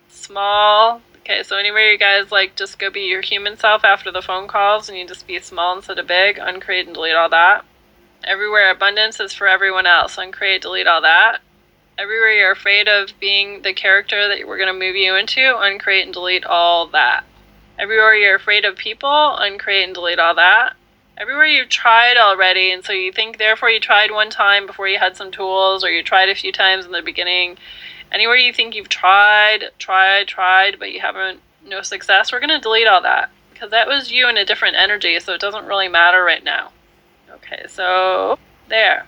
small. 0.10 1.02
Okay, 1.20 1.44
so 1.44 1.58
anywhere 1.58 1.92
you 1.92 1.98
guys 1.98 2.32
like 2.32 2.56
just 2.56 2.78
go 2.78 2.90
be 2.90 3.02
your 3.02 3.22
human 3.22 3.58
self 3.58 3.84
after 3.84 4.12
the 4.12 4.22
phone 4.22 4.48
calls 4.48 4.90
and 4.90 4.98
you 4.98 5.08
just 5.08 5.28
be 5.28 5.40
small 5.40 5.76
instead 5.76 5.98
of 5.98 6.08
big, 6.08 6.38
uncreate 6.38 6.88
and 6.88 6.94
delete 6.94 7.16
all 7.16 7.30
that. 7.30 7.64
Everywhere 8.24 8.70
abundance 8.70 9.20
is 9.20 9.34
for 9.34 9.48
everyone 9.48 9.88
else, 9.88 10.18
uncreate, 10.18 10.62
delete 10.62 10.88
all 10.88 11.02
that. 11.02 11.40
Everywhere 11.98 12.34
you're 12.34 12.52
afraid 12.52 12.88
of 12.88 13.12
being 13.20 13.62
the 13.62 13.74
character 13.74 14.28
that 14.28 14.48
we're 14.48 14.58
going 14.58 14.74
to 14.74 14.80
move 14.80 14.96
you 14.96 15.16
into, 15.16 15.58
uncreate 15.58 16.06
and 16.06 16.14
delete 16.14 16.46
all 16.46 16.88
that. 16.88 17.24
Everywhere 17.82 18.14
you're 18.14 18.36
afraid 18.36 18.64
of 18.64 18.76
people, 18.76 19.38
uncreate 19.38 19.86
and 19.86 19.96
delete 19.96 20.20
all 20.20 20.36
that. 20.36 20.74
Everywhere 21.18 21.48
you've 21.48 21.70
tried 21.70 22.16
already, 22.16 22.72
and 22.72 22.86
so 22.86 22.94
you 22.94 23.12
think 23.12 23.40
therefore 23.40 23.72
you 23.72 23.80
tried 23.80 24.12
one 24.12 24.30
time 24.30 24.68
before 24.68 24.88
you 24.88 25.00
had 25.00 25.18
some 25.18 25.32
tools, 25.32 25.84
or 25.84 25.90
you 25.90 26.04
tried 26.04 26.30
a 26.30 26.36
few 26.36 26.52
times 26.52 26.86
in 26.86 26.92
the 26.92 27.02
beginning. 27.02 27.58
Anywhere 28.12 28.36
you 28.36 28.54
think 28.54 28.76
you've 28.76 28.88
tried, 28.88 29.72
tried, 29.80 30.28
tried, 30.28 30.78
but 30.78 30.92
you 30.92 31.02
haven't 31.02 31.40
no 31.66 31.82
success, 31.82 32.32
we're 32.32 32.40
gonna 32.40 32.62
delete 32.62 32.86
all 32.86 33.02
that. 33.02 33.32
Because 33.52 33.72
that 33.72 33.88
was 33.88 34.12
you 34.12 34.30
in 34.30 34.38
a 34.38 34.46
different 34.46 34.76
energy, 34.76 35.20
so 35.20 35.34
it 35.34 35.42
doesn't 35.42 35.66
really 35.66 35.88
matter 35.88 36.24
right 36.24 36.44
now. 36.44 36.70
Okay, 37.32 37.66
so 37.68 38.38
there. 38.68 39.08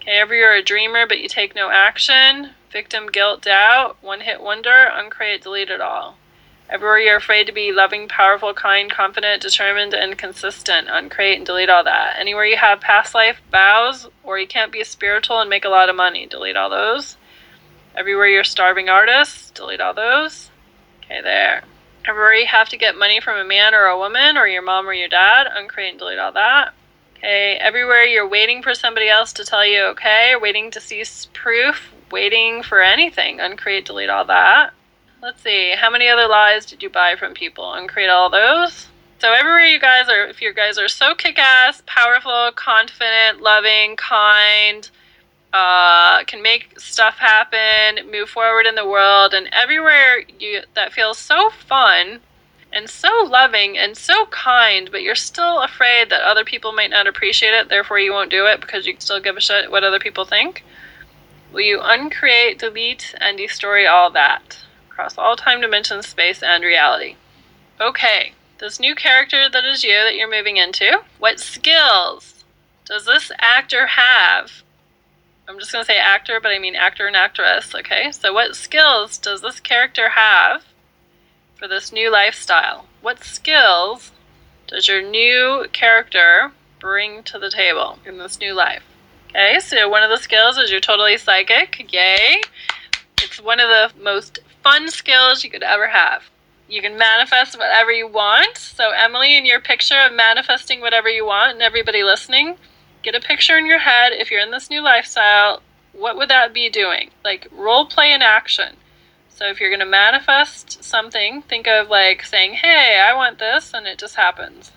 Okay, 0.00 0.12
ever 0.12 0.34
you're 0.34 0.54
a 0.54 0.62
dreamer 0.62 1.06
but 1.06 1.18
you 1.18 1.28
take 1.28 1.54
no 1.54 1.68
action, 1.68 2.52
victim, 2.70 3.08
guilt, 3.08 3.42
doubt, 3.42 3.98
one 4.00 4.22
hit 4.22 4.40
wonder, 4.40 4.90
uncreate, 4.94 5.42
delete 5.42 5.68
it 5.68 5.82
all. 5.82 6.16
Everywhere 6.70 6.98
you're 6.98 7.16
afraid 7.16 7.46
to 7.46 7.52
be 7.52 7.72
loving, 7.72 8.08
powerful, 8.08 8.54
kind, 8.54 8.90
confident, 8.90 9.42
determined, 9.42 9.92
and 9.92 10.16
consistent. 10.16 10.88
Uncreate 10.90 11.36
and 11.36 11.46
delete 11.46 11.68
all 11.68 11.84
that. 11.84 12.16
Anywhere 12.18 12.46
you 12.46 12.56
have 12.56 12.80
past 12.80 13.14
life 13.14 13.40
vows, 13.50 14.08
or 14.22 14.38
you 14.38 14.46
can't 14.46 14.72
be 14.72 14.82
spiritual 14.82 15.40
and 15.40 15.50
make 15.50 15.64
a 15.64 15.68
lot 15.68 15.90
of 15.90 15.96
money, 15.96 16.26
delete 16.26 16.56
all 16.56 16.70
those. 16.70 17.16
Everywhere 17.94 18.26
you're 18.26 18.44
starving 18.44 18.88
artists, 18.88 19.50
delete 19.50 19.80
all 19.80 19.94
those. 19.94 20.50
Okay, 21.04 21.20
there. 21.20 21.64
Everywhere 22.06 22.34
you 22.34 22.46
have 22.46 22.70
to 22.70 22.78
get 22.78 22.96
money 22.96 23.20
from 23.20 23.38
a 23.38 23.44
man 23.44 23.74
or 23.74 23.84
a 23.84 23.98
woman, 23.98 24.36
or 24.38 24.46
your 24.46 24.62
mom 24.62 24.88
or 24.88 24.94
your 24.94 25.08
dad, 25.08 25.46
uncreate 25.54 25.90
and 25.90 25.98
delete 25.98 26.18
all 26.18 26.32
that. 26.32 26.72
Okay, 27.18 27.56
everywhere 27.60 28.04
you're 28.04 28.28
waiting 28.28 28.62
for 28.62 28.74
somebody 28.74 29.08
else 29.08 29.32
to 29.34 29.44
tell 29.44 29.64
you 29.64 29.82
okay, 29.82 30.34
waiting 30.40 30.70
to 30.70 30.80
see 30.80 31.04
proof, 31.34 31.92
waiting 32.10 32.62
for 32.62 32.82
anything, 32.82 33.38
uncreate, 33.38 33.84
delete 33.84 34.10
all 34.10 34.24
that. 34.24 34.72
Let's 35.24 35.40
see. 35.40 35.74
How 35.74 35.88
many 35.88 36.06
other 36.06 36.28
lies 36.28 36.66
did 36.66 36.82
you 36.82 36.90
buy 36.90 37.16
from 37.16 37.32
people 37.32 37.72
and 37.72 37.88
create 37.88 38.10
all 38.10 38.28
those? 38.28 38.88
So 39.20 39.32
everywhere 39.32 39.64
you 39.64 39.80
guys 39.80 40.06
are, 40.06 40.26
if 40.26 40.42
you 40.42 40.52
guys 40.52 40.76
are 40.76 40.86
so 40.86 41.14
kick-ass, 41.14 41.82
powerful, 41.86 42.50
confident, 42.54 43.40
loving, 43.40 43.96
kind, 43.96 44.86
uh, 45.54 46.24
can 46.24 46.42
make 46.42 46.78
stuff 46.78 47.16
happen, 47.16 48.10
move 48.10 48.28
forward 48.28 48.66
in 48.66 48.74
the 48.74 48.86
world, 48.86 49.32
and 49.32 49.48
everywhere 49.50 50.24
you 50.38 50.60
that 50.74 50.92
feels 50.92 51.16
so 51.16 51.48
fun 51.48 52.20
and 52.70 52.90
so 52.90 53.26
loving 53.26 53.78
and 53.78 53.96
so 53.96 54.26
kind, 54.26 54.90
but 54.92 55.00
you're 55.00 55.14
still 55.14 55.62
afraid 55.62 56.10
that 56.10 56.20
other 56.20 56.44
people 56.44 56.72
might 56.72 56.90
not 56.90 57.06
appreciate 57.06 57.54
it, 57.54 57.70
therefore 57.70 57.98
you 57.98 58.12
won't 58.12 58.30
do 58.30 58.44
it 58.44 58.60
because 58.60 58.86
you 58.86 58.94
still 58.98 59.20
give 59.20 59.38
a 59.38 59.40
shit 59.40 59.70
what 59.70 59.84
other 59.84 59.98
people 59.98 60.26
think. 60.26 60.62
Will 61.50 61.62
you 61.62 61.80
uncreate, 61.82 62.58
delete, 62.58 63.14
and 63.22 63.38
destroy 63.38 63.88
all 63.88 64.10
that? 64.10 64.58
Across 64.94 65.18
all 65.18 65.34
time 65.34 65.60
dimensions, 65.60 66.06
space, 66.06 66.42
and 66.42 66.62
reality. 66.62 67.16
Okay, 67.80 68.32
this 68.58 68.78
new 68.78 68.94
character 68.94 69.50
that 69.50 69.64
is 69.64 69.82
you 69.82 69.90
that 69.90 70.14
you're 70.14 70.30
moving 70.30 70.56
into, 70.56 71.00
what 71.18 71.40
skills 71.40 72.44
does 72.84 73.04
this 73.04 73.32
actor 73.40 73.86
have? 73.88 74.62
I'm 75.48 75.58
just 75.58 75.72
going 75.72 75.84
to 75.84 75.86
say 75.86 75.98
actor, 75.98 76.38
but 76.40 76.52
I 76.52 76.60
mean 76.60 76.76
actor 76.76 77.08
and 77.08 77.16
actress, 77.16 77.74
okay? 77.74 78.12
So, 78.12 78.32
what 78.32 78.54
skills 78.54 79.18
does 79.18 79.42
this 79.42 79.58
character 79.58 80.10
have 80.10 80.64
for 81.56 81.66
this 81.66 81.92
new 81.92 82.10
lifestyle? 82.10 82.86
What 83.02 83.24
skills 83.24 84.12
does 84.68 84.86
your 84.86 85.02
new 85.02 85.66
character 85.72 86.52
bring 86.78 87.24
to 87.24 87.38
the 87.38 87.50
table 87.50 87.98
in 88.06 88.18
this 88.18 88.38
new 88.38 88.54
life? 88.54 88.84
Okay, 89.30 89.58
so 89.58 89.88
one 89.88 90.04
of 90.04 90.10
the 90.10 90.22
skills 90.22 90.56
is 90.56 90.70
you're 90.70 90.80
totally 90.80 91.18
psychic. 91.18 91.92
Yay! 91.92 92.40
It's 93.20 93.42
one 93.42 93.58
of 93.58 93.68
the 93.68 94.00
most 94.00 94.38
fun 94.64 94.88
skills 94.88 95.44
you 95.44 95.50
could 95.50 95.62
ever 95.62 95.88
have. 95.88 96.24
You 96.68 96.80
can 96.80 96.98
manifest 96.98 97.56
whatever 97.56 97.92
you 97.92 98.08
want. 98.08 98.56
So, 98.56 98.90
Emily, 98.90 99.36
in 99.36 99.44
your 99.44 99.60
picture 99.60 100.00
of 100.00 100.14
manifesting 100.14 100.80
whatever 100.80 101.08
you 101.08 101.26
want, 101.26 101.52
and 101.52 101.62
everybody 101.62 102.02
listening, 102.02 102.56
get 103.02 103.14
a 103.14 103.20
picture 103.20 103.58
in 103.58 103.66
your 103.66 103.80
head. 103.80 104.12
If 104.12 104.30
you're 104.30 104.40
in 104.40 104.50
this 104.50 104.70
new 104.70 104.80
lifestyle, 104.80 105.60
what 105.92 106.16
would 106.16 106.30
that 106.30 106.54
be 106.54 106.70
doing? 106.70 107.10
Like 107.22 107.46
role 107.52 107.84
play 107.86 108.12
in 108.12 108.22
action. 108.22 108.76
So, 109.28 109.46
if 109.46 109.60
you're 109.60 109.70
going 109.70 109.80
to 109.80 109.86
manifest 109.86 110.82
something, 110.82 111.42
think 111.42 111.68
of 111.68 111.90
like 111.90 112.24
saying, 112.24 112.54
Hey, 112.54 112.98
I 112.98 113.14
want 113.14 113.38
this, 113.38 113.72
and 113.74 113.86
it 113.86 113.98
just 113.98 114.16
happens. 114.16 114.72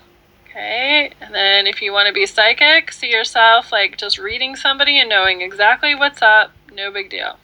Okay, 0.50 1.12
and 1.22 1.34
then 1.34 1.68
if 1.68 1.82
you 1.82 1.94
want 1.94 2.08
to 2.08 2.14
be 2.14 2.26
psychic, 2.26 2.92
see 2.92 3.12
yourself 3.12 3.72
like 3.72 3.98
just 3.98 4.18
reading 4.18 4.56
somebody 4.56 5.00
and 5.00 5.10
knowing 5.10 5.42
exactly 5.42 5.96
what's 5.96 6.22
up, 6.22 6.52
no 6.74 6.92
big 6.92 7.10
deal. 7.10 7.38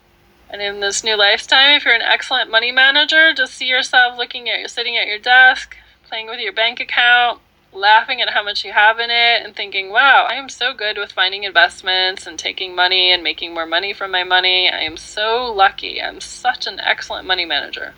And 0.54 0.62
in 0.62 0.82
this 0.82 1.04
new 1.04 1.18
lifetime, 1.18 1.78
if 1.78 1.84
you're 1.84 1.96
an 1.96 2.04
excellent 2.04 2.52
money 2.52 2.72
manager, 2.72 3.34
just 3.34 3.56
see 3.56 3.66
yourself 3.66 4.20
looking 4.20 4.48
at 4.52 4.60
you 4.60 4.68
sitting 4.68 4.96
at 4.96 5.08
your 5.08 5.18
desk, 5.18 5.76
playing 6.08 6.28
with 6.28 6.40
your 6.40 6.54
bank 6.54 6.80
account, 6.80 7.40
laughing 7.72 8.22
at 8.22 8.30
how 8.30 8.44
much 8.44 8.64
you 8.64 8.72
have 8.72 9.00
in 9.00 9.10
it, 9.10 9.44
and 9.44 9.56
thinking, 9.56 9.90
wow, 9.90 10.28
I 10.30 10.36
am 10.36 10.50
so 10.50 10.72
good 10.72 11.00
with 11.00 11.12
finding 11.12 11.44
investments 11.44 12.28
and 12.28 12.38
taking 12.38 12.76
money 12.76 13.12
and 13.12 13.24
making 13.24 13.56
more 13.56 13.66
money 13.66 13.94
from 13.94 14.12
my 14.12 14.24
money. 14.24 14.70
I 14.70 14.82
am 14.82 14.96
so 14.96 15.52
lucky. 15.52 16.00
I'm 16.00 16.22
such 16.22 16.68
an 16.68 16.80
excellent 16.82 17.26
money 17.26 17.46
manager. 17.46 17.96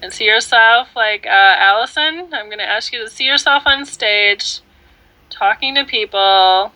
And 0.00 0.10
see 0.10 0.24
yourself 0.24 0.96
like 0.96 1.26
uh, 1.26 1.56
Allison. 1.58 2.30
I'm 2.32 2.46
going 2.46 2.58
to 2.58 2.68
ask 2.68 2.94
you 2.94 3.00
to 3.00 3.10
see 3.10 3.24
yourself 3.24 3.64
on 3.66 3.84
stage, 3.84 4.62
talking 5.28 5.74
to 5.74 5.84
people, 5.84 6.72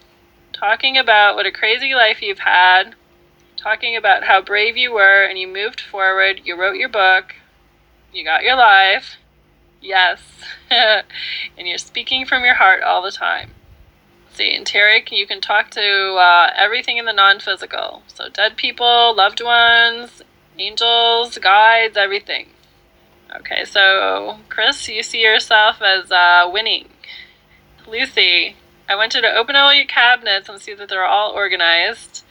talking 0.53 0.99
about 0.99 1.35
what 1.35 1.47
a 1.47 1.51
crazy 1.51 1.95
life 1.95 2.21
you've 2.21 2.41
had 2.41 2.95
talking 3.59 3.97
about 3.97 4.25
how 4.25 4.41
brave 4.41 4.77
you 4.77 4.93
were 4.93 5.25
and 5.25 5.39
you 5.39 5.47
moved 5.47 5.81
forward. 5.81 6.41
You 6.45 6.59
wrote 6.59 6.77
your 6.77 6.89
book. 6.89 7.35
You 8.13 8.25
got 8.25 8.43
your 8.45 8.57
life. 8.57 9.17
Yes. 9.81 10.21
and 10.71 11.05
you're 11.57 11.79
speaking 11.79 12.25
from 12.25 12.45
your 12.45 12.55
heart 12.55 12.83
all 12.83 13.03
the 13.03 13.11
time. 13.11 13.51
See, 14.33 14.55
in 14.55 14.65
Tarek, 14.65 15.11
you 15.11 15.27
can 15.27 15.41
talk 15.41 15.71
to 15.73 16.15
uh, 16.15 16.53
everything 16.57 16.97
in 16.97 17.05
the 17.05 17.13
non 17.13 17.41
physical. 17.41 18.03
So, 18.07 18.29
dead 18.29 18.57
people, 18.57 19.15
loved 19.17 19.43
ones, 19.43 20.23
angels, 20.57 21.39
guides, 21.39 21.97
everything. 21.97 22.51
Okay, 23.35 23.65
so 23.65 24.39
Chris, 24.49 24.89
you 24.89 25.03
see 25.03 25.21
yourself 25.21 25.83
as 25.83 26.11
uh, 26.11 26.49
winning. 26.51 26.89
Lucy, 27.87 28.57
I 28.89 28.95
want 28.95 29.15
you 29.15 29.21
to 29.21 29.35
open 29.35 29.57
all 29.57 29.75
your 29.75 29.87
cabinets 29.87 30.49
and 30.49 30.61
see 30.61 30.73
that 30.75 30.89
they're 30.89 31.05
all 31.05 31.33
organized 31.33 32.23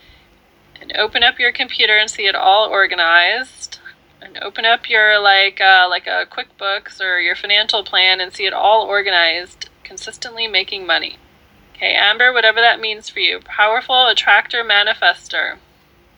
and 0.81 0.95
open 0.95 1.23
up 1.23 1.39
your 1.39 1.51
computer 1.51 1.97
and 1.97 2.09
see 2.09 2.25
it 2.27 2.35
all 2.35 2.69
organized. 2.69 3.79
And 4.21 4.37
open 4.39 4.65
up 4.65 4.89
your 4.89 5.19
like 5.19 5.61
uh, 5.61 5.87
like 5.89 6.07
a 6.07 6.25
quickbooks 6.25 6.99
or 6.99 7.19
your 7.19 7.35
financial 7.35 7.83
plan 7.83 8.19
and 8.19 8.33
see 8.33 8.45
it 8.45 8.53
all 8.53 8.85
organized 8.85 9.69
consistently 9.83 10.47
making 10.47 10.85
money. 10.85 11.17
Okay 11.75 11.93
amber 11.93 12.33
whatever 12.33 12.59
that 12.59 12.79
means 12.79 13.09
for 13.09 13.19
you. 13.19 13.39
Powerful 13.39 14.07
attractor 14.07 14.63
manifester. 14.63 15.57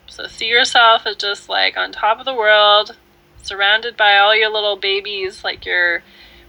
So 0.08 0.28
see 0.28 0.48
yourself 0.48 1.06
as 1.06 1.18
just 1.18 1.50
like 1.50 1.78
on 1.78 1.92
top 1.92 2.20
of 2.20 2.26
the 2.26 2.34
world 2.34 2.96
surrounded 3.44 3.98
by 3.98 4.18
all 4.18 4.36
your 4.36 4.50
little 4.50 4.76
babies 4.76 5.44
like 5.44 5.66
your 5.66 6.04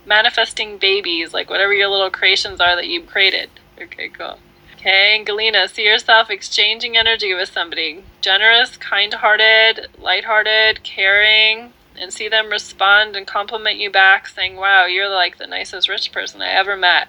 manifesting 0.06 0.78
babies 0.78 1.34
like 1.34 1.50
whatever 1.50 1.72
your 1.72 1.88
little 1.88 2.10
creations 2.10 2.60
are 2.60 2.76
that 2.76 2.86
you've 2.86 3.08
created. 3.08 3.50
Okay 3.80 4.08
cool 4.08 4.38
Okay, 4.80 5.22
Galena, 5.22 5.68
see 5.68 5.84
yourself 5.84 6.30
exchanging 6.30 6.96
energy 6.96 7.34
with 7.34 7.50
somebody. 7.50 8.02
Generous, 8.22 8.78
kind 8.78 9.12
hearted, 9.12 9.88
light-hearted, 9.98 10.82
caring, 10.82 11.74
and 11.96 12.10
see 12.10 12.28
them 12.28 12.48
respond 12.48 13.14
and 13.14 13.26
compliment 13.26 13.76
you 13.76 13.90
back, 13.90 14.26
saying, 14.26 14.56
Wow, 14.56 14.86
you're 14.86 15.10
like 15.10 15.36
the 15.36 15.46
nicest 15.46 15.86
rich 15.86 16.12
person 16.12 16.40
I 16.40 16.48
ever 16.52 16.78
met. 16.78 17.08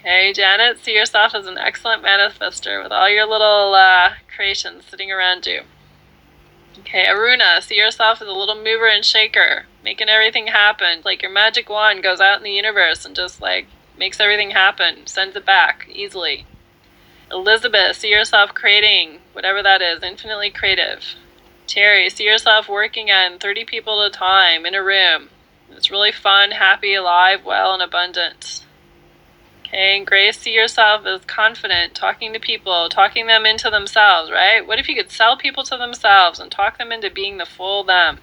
Okay, 0.00 0.32
Janet, 0.32 0.78
see 0.78 0.94
yourself 0.94 1.34
as 1.34 1.46
an 1.46 1.58
excellent 1.58 2.02
manifester 2.02 2.82
with 2.82 2.92
all 2.92 3.10
your 3.10 3.26
little 3.26 3.74
uh, 3.74 4.14
creations 4.34 4.86
sitting 4.86 5.12
around 5.12 5.46
you. 5.46 5.64
Okay, 6.78 7.04
Aruna, 7.04 7.60
see 7.60 7.76
yourself 7.76 8.22
as 8.22 8.28
a 8.28 8.32
little 8.32 8.56
mover 8.56 8.88
and 8.88 9.04
shaker, 9.04 9.66
making 9.84 10.08
everything 10.08 10.46
happen. 10.46 11.02
Like 11.04 11.20
your 11.20 11.30
magic 11.30 11.68
wand 11.68 12.02
goes 12.02 12.22
out 12.22 12.38
in 12.38 12.42
the 12.42 12.52
universe 12.52 13.04
and 13.04 13.14
just 13.14 13.42
like 13.42 13.66
makes 13.98 14.18
everything 14.18 14.52
happen, 14.52 15.06
sends 15.06 15.36
it 15.36 15.44
back 15.44 15.86
easily. 15.92 16.46
Elizabeth, 17.32 17.96
see 17.96 18.10
yourself 18.10 18.52
creating 18.52 19.20
whatever 19.32 19.62
that 19.62 19.80
is, 19.80 20.02
infinitely 20.02 20.50
creative. 20.50 21.14
Terry, 21.66 22.10
see 22.10 22.24
yourself 22.24 22.68
working 22.68 23.10
on 23.10 23.38
30 23.38 23.64
people 23.64 24.02
at 24.02 24.08
a 24.08 24.10
time 24.10 24.66
in 24.66 24.74
a 24.74 24.82
room. 24.82 25.30
It's 25.70 25.90
really 25.90 26.12
fun, 26.12 26.50
happy, 26.50 26.92
alive, 26.92 27.44
well, 27.44 27.72
and 27.72 27.82
abundant. 27.82 28.66
Okay, 29.60 29.96
and 29.96 30.06
Grace, 30.06 30.38
see 30.38 30.52
yourself 30.52 31.06
as 31.06 31.24
confident, 31.24 31.94
talking 31.94 32.34
to 32.34 32.38
people, 32.38 32.90
talking 32.90 33.26
them 33.26 33.46
into 33.46 33.70
themselves, 33.70 34.30
right? 34.30 34.66
What 34.66 34.78
if 34.78 34.86
you 34.86 34.94
could 34.94 35.10
sell 35.10 35.38
people 35.38 35.64
to 35.64 35.78
themselves 35.78 36.38
and 36.38 36.52
talk 36.52 36.76
them 36.76 36.92
into 36.92 37.08
being 37.08 37.38
the 37.38 37.46
full 37.46 37.82
them? 37.82 38.18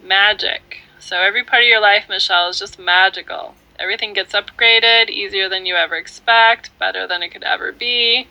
Magic. 0.00 0.82
So 1.00 1.16
every 1.20 1.42
part 1.42 1.62
of 1.62 1.68
your 1.68 1.80
life, 1.80 2.04
Michelle, 2.08 2.48
is 2.50 2.60
just 2.60 2.78
magical. 2.78 3.56
Everything 3.80 4.12
gets 4.12 4.34
upgraded, 4.34 5.08
easier 5.08 5.48
than 5.48 5.64
you 5.64 5.74
ever 5.74 5.96
expect, 5.96 6.76
better 6.78 7.06
than 7.06 7.22
it 7.22 7.30
could 7.30 7.42
ever 7.42 7.72
be. 7.72 8.28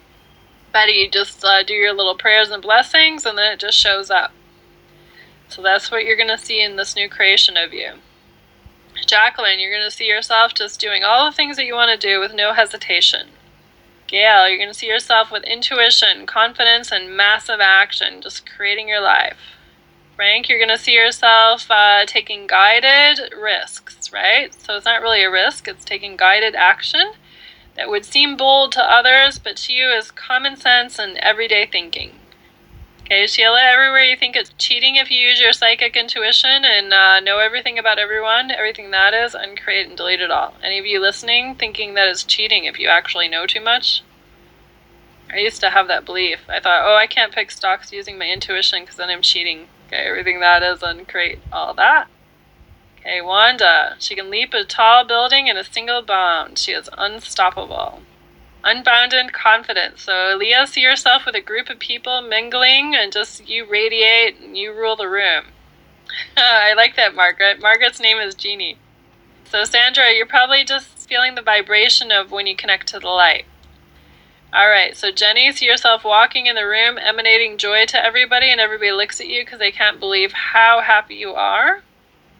Betty, 0.72 0.92
you 0.92 1.10
just 1.10 1.44
uh, 1.44 1.64
do 1.64 1.74
your 1.74 1.94
little 1.94 2.16
prayers 2.16 2.52
and 2.52 2.62
blessings, 2.62 3.26
and 3.26 3.36
then 3.36 3.54
it 3.54 3.60
just 3.60 3.78
shows 3.78 4.12
up. 4.12 4.32
So 5.48 5.64
that's 5.64 5.90
what 5.90 6.06
you're 6.06 6.16
going 6.16 6.28
to 6.30 6.38
see 6.38 6.62
in 6.62 6.76
this 6.76 6.96
new 6.96 7.10
creation 7.10 7.58
of 7.58 7.74
you. 7.74 7.94
Jacqueline, 9.08 9.60
you're 9.60 9.74
going 9.74 9.90
to 9.90 9.96
see 9.96 10.06
yourself 10.06 10.54
just 10.54 10.80
doing 10.80 11.04
all 11.04 11.26
the 11.26 11.36
things 11.36 11.58
that 11.58 11.66
you 11.66 11.74
want 11.74 11.90
to 11.90 12.08
do 12.08 12.20
with 12.20 12.34
no 12.34 12.54
hesitation. 12.54 13.30
Gail, 14.06 14.48
you're 14.48 14.58
going 14.58 14.70
to 14.70 14.78
see 14.78 14.88
yourself 14.88 15.32
with 15.32 15.44
intuition, 15.44 16.28
confidence, 16.28 16.92
and 16.92 17.18
massive 17.18 17.60
action, 17.60 18.22
just 18.22 18.48
creating 18.50 18.88
your 18.88 19.02
life. 19.02 19.58
Frank, 20.20 20.50
you're 20.50 20.60
going 20.60 20.68
to 20.68 20.78
see 20.78 20.96
yourself 20.96 21.72
uh, 21.72 22.06
taking 22.06 22.46
guided 22.46 23.34
risks, 23.42 24.12
right? 24.12 24.54
So 24.54 24.76
it's 24.76 24.84
not 24.84 25.02
really 25.02 25.24
a 25.24 25.32
risk, 25.32 25.66
it's 25.70 25.86
taking 25.86 26.18
guided 26.18 26.56
action 26.56 27.14
that 27.78 27.88
would 27.88 28.04
seem 28.04 28.36
bold 28.36 28.74
to 28.74 28.84
others, 28.84 29.40
but 29.40 29.56
to 29.56 29.72
you 29.72 29.88
is 29.88 30.12
common 30.12 30.58
sense 30.58 31.00
and 31.00 31.16
everyday 31.20 31.66
thinking. 31.66 32.20
Okay, 33.04 33.28
Sheila, 33.28 33.62
everywhere 33.62 34.04
you 34.04 34.18
think 34.18 34.36
it's 34.36 34.52
cheating 34.58 34.98
if 34.98 35.10
you 35.10 35.18
use 35.18 35.40
your 35.40 35.54
psychic 35.54 35.96
intuition 35.96 36.66
and 36.66 36.92
uh, 36.92 37.22
know 37.22 37.40
everything 37.40 37.80
about 37.80 37.98
everyone, 37.98 38.52
everything 38.52 38.92
that 38.92 39.14
is, 39.14 39.34
uncreate 39.34 39.88
and 39.88 39.96
delete 39.96 40.20
it 40.20 40.32
all. 40.32 40.54
Any 40.62 40.80
of 40.80 40.86
you 40.86 41.00
listening 41.00 41.56
thinking 41.56 41.94
that 41.94 42.10
is 42.10 42.26
cheating 42.26 42.66
if 42.66 42.78
you 42.78 42.90
actually 42.90 43.30
know 43.30 43.46
too 43.46 43.62
much? 43.62 44.04
I 45.32 45.38
used 45.38 45.62
to 45.62 45.70
have 45.70 45.88
that 45.88 46.04
belief. 46.04 46.42
I 46.50 46.60
thought, 46.60 46.84
oh, 46.84 46.98
I 46.98 47.08
can't 47.08 47.32
pick 47.32 47.52
stocks 47.52 47.94
using 47.94 48.18
my 48.18 48.28
intuition 48.28 48.82
because 48.82 48.98
then 48.98 49.10
I'm 49.10 49.22
cheating. 49.22 49.70
Okay, 49.90 50.06
everything 50.06 50.40
that 50.40 50.62
is, 50.62 50.84
uncreate 50.84 51.40
all 51.52 51.74
that. 51.74 52.08
Okay, 53.00 53.22
Wanda. 53.22 53.96
She 53.98 54.16
can 54.16 54.30
leap 54.30 54.54
a 54.54 54.64
tall 54.64 55.04
building 55.04 55.48
in 55.48 55.58
a 55.58 55.64
single 55.64 56.04
bound. 56.04 56.60
She 56.60 56.74
is 56.74 56.88
unstoppable. 56.96 58.04
Unbounded 58.64 59.34
confidence. 59.34 60.04
So, 60.04 60.38
Leah, 60.38 60.68
see 60.68 60.82
yourself 60.82 61.26
with 61.26 61.34
a 61.34 61.42
group 61.42 61.70
of 61.70 61.80
people 61.80 62.22
mingling 62.22 62.94
and 62.96 63.12
just 63.12 63.50
you 63.50 63.66
radiate 63.66 64.40
and 64.40 64.56
you 64.56 64.74
rule 64.74 64.96
the 64.96 65.10
room. 65.10 65.46
I 66.38 66.74
like 66.76 66.96
that, 66.96 67.16
Margaret. 67.16 67.60
Margaret's 67.60 68.00
name 68.00 68.18
is 68.18 68.36
Jeannie. 68.36 68.78
So, 69.46 69.64
Sandra, 69.64 70.14
you're 70.14 70.28
probably 70.28 70.64
just 70.64 71.10
feeling 71.10 71.34
the 71.34 71.42
vibration 71.42 72.12
of 72.12 72.30
when 72.30 72.46
you 72.46 72.56
connect 72.56 72.86
to 72.90 73.00
the 73.00 73.08
light. 73.08 73.46
All 74.52 74.68
right, 74.68 74.98
so 74.98 75.12
Jenny, 75.12 75.52
see 75.52 75.68
yourself 75.68 76.04
walking 76.04 76.48
in 76.48 76.56
the 76.56 76.66
room, 76.66 76.98
emanating 76.98 77.60
joy 77.60 77.86
to 77.86 78.04
everybody, 78.04 78.50
and 78.50 78.60
everybody 78.60 78.92
looks 78.92 79.22
at 79.22 79.28
you 79.28 79.44
because 79.44 79.60
they 79.60 79.72
can't 79.72 80.00
believe 80.00 80.32
how 80.32 80.82
happy 80.82 81.14
you 81.16 81.34
are. 81.34 81.84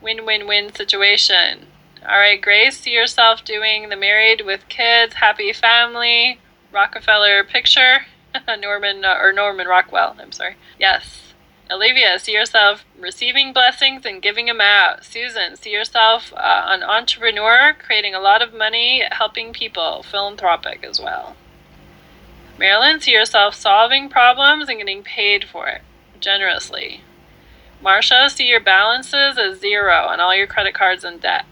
Win 0.02 0.26
win 0.26 0.48
win 0.48 0.74
situation. 0.74 1.66
All 2.02 2.18
right, 2.18 2.40
Grace, 2.40 2.80
see 2.80 2.90
yourself 2.90 3.44
doing 3.44 3.90
the 3.90 3.96
married 3.96 4.40
with 4.44 4.68
kids, 4.68 5.14
happy 5.14 5.52
family, 5.52 6.40
Rockefeller 6.72 7.44
picture. 7.44 8.06
Norman, 8.60 9.04
uh, 9.04 9.16
or 9.20 9.32
Norman 9.32 9.68
Rockwell, 9.68 10.16
I'm 10.18 10.32
sorry. 10.32 10.56
Yes. 10.80 11.32
Olivia, 11.70 12.18
see 12.18 12.32
yourself 12.32 12.84
receiving 12.98 13.52
blessings 13.52 14.04
and 14.04 14.20
giving 14.20 14.46
them 14.46 14.60
out. 14.60 15.04
Susan, 15.04 15.54
see 15.54 15.70
yourself 15.70 16.32
uh, 16.36 16.64
an 16.66 16.82
entrepreneur, 16.82 17.72
creating 17.74 18.16
a 18.16 18.20
lot 18.20 18.42
of 18.42 18.52
money, 18.52 19.04
helping 19.12 19.52
people, 19.52 20.02
philanthropic 20.02 20.82
as 20.82 21.00
well. 21.00 21.36
Marilyn, 22.60 23.00
see 23.00 23.12
yourself 23.12 23.54
solving 23.54 24.10
problems 24.10 24.68
and 24.68 24.76
getting 24.76 25.02
paid 25.02 25.46
for 25.46 25.66
it 25.66 25.80
generously. 26.20 27.00
Marcia, 27.82 28.28
see 28.28 28.44
your 28.44 28.60
balances 28.60 29.38
as 29.38 29.60
zero 29.60 29.94
on 29.94 30.20
all 30.20 30.36
your 30.36 30.46
credit 30.46 30.74
cards 30.74 31.02
and 31.02 31.22
debt. 31.22 31.46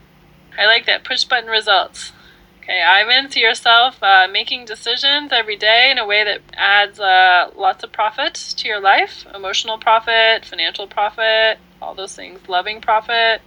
I 0.58 0.66
like 0.66 0.84
that. 0.84 1.04
Push 1.04 1.24
button 1.24 1.48
results. 1.48 2.12
Okay, 2.60 2.82
Ivan, 2.82 3.30
see 3.30 3.40
yourself 3.40 4.02
uh, 4.02 4.28
making 4.30 4.66
decisions 4.66 5.32
every 5.32 5.56
day 5.56 5.90
in 5.90 5.96
a 5.96 6.06
way 6.06 6.24
that 6.24 6.42
adds 6.52 7.00
uh, 7.00 7.52
lots 7.56 7.82
of 7.82 7.90
profit 7.90 8.34
to 8.34 8.68
your 8.68 8.78
life 8.78 9.24
emotional 9.34 9.78
profit, 9.78 10.44
financial 10.44 10.86
profit, 10.86 11.56
all 11.80 11.94
those 11.94 12.14
things, 12.14 12.46
loving 12.50 12.82
profit. 12.82 13.40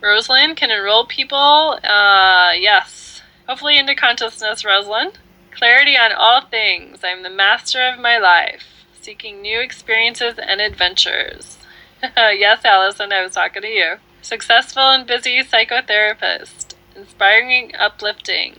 Rosalind 0.00 0.56
can 0.56 0.70
enroll 0.70 1.04
people. 1.04 1.78
Uh, 1.84 2.52
yes. 2.58 3.20
Hopefully 3.46 3.78
into 3.78 3.94
consciousness, 3.94 4.64
Rosalind. 4.64 5.18
Clarity 5.56 5.96
on 5.96 6.12
all 6.12 6.42
things. 6.42 7.02
I'm 7.02 7.22
the 7.22 7.30
master 7.30 7.80
of 7.88 7.98
my 7.98 8.18
life, 8.18 8.84
seeking 9.00 9.40
new 9.40 9.58
experiences 9.58 10.34
and 10.38 10.60
adventures. 10.60 11.56
yes, 12.02 12.62
Allison, 12.62 13.10
I 13.10 13.22
was 13.22 13.32
talking 13.32 13.62
to 13.62 13.68
you. 13.68 13.94
Successful 14.20 14.82
and 14.82 15.06
busy 15.06 15.42
psychotherapist, 15.42 16.74
inspiring, 16.94 17.72
uplifting, 17.74 18.56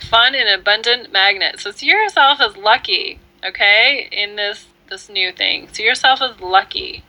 fun 0.00 0.34
and 0.34 0.48
abundant 0.48 1.12
magnet. 1.12 1.60
So 1.60 1.70
see 1.70 1.88
yourself 1.88 2.40
as 2.40 2.56
lucky, 2.56 3.20
okay, 3.44 4.08
in 4.10 4.36
this 4.36 4.68
this 4.88 5.10
new 5.10 5.32
thing. 5.32 5.68
See 5.72 5.84
yourself 5.84 6.22
as 6.22 6.40
lucky. 6.40 7.04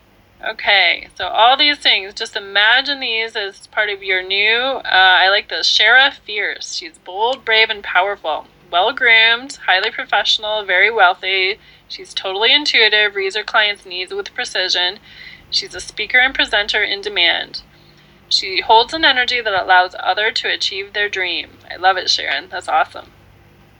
Okay, 0.45 1.07
so 1.15 1.27
all 1.27 1.55
these 1.55 1.77
things, 1.77 2.13
just 2.13 2.35
imagine 2.35 2.99
these 2.99 3.37
as 3.37 3.67
part 3.67 3.89
of 3.89 4.03
your 4.03 4.21
new. 4.21 4.57
Uh, 4.57 4.81
I 4.83 5.29
like 5.29 5.47
the 5.47 5.63
Shara 5.63 6.11
Fierce. 6.11 6.73
She's 6.73 6.97
bold, 6.97 7.45
brave, 7.45 7.69
and 7.69 7.81
powerful 7.81 8.47
well 8.71 8.93
groomed, 8.93 9.57
highly 9.65 9.91
professional, 9.91 10.65
very 10.65 10.91
wealthy. 10.91 11.59
She's 11.87 12.13
totally 12.13 12.53
intuitive, 12.53 13.15
reads 13.15 13.35
her 13.35 13.43
clients' 13.43 13.85
needs 13.85 14.13
with 14.13 14.33
precision. 14.33 14.99
She's 15.49 15.75
a 15.75 15.79
speaker 15.79 16.19
and 16.19 16.33
presenter 16.33 16.83
in 16.83 17.01
demand. 17.01 17.61
She 18.29 18.61
holds 18.61 18.93
an 18.93 19.05
energy 19.05 19.39
that 19.41 19.63
allows 19.63 19.95
other 19.99 20.31
to 20.31 20.53
achieve 20.53 20.93
their 20.93 21.07
dream. 21.07 21.59
I 21.69 21.77
love 21.77 21.97
it, 21.97 22.09
Sharon. 22.09 22.49
That's 22.49 22.67
awesome. 22.67 23.11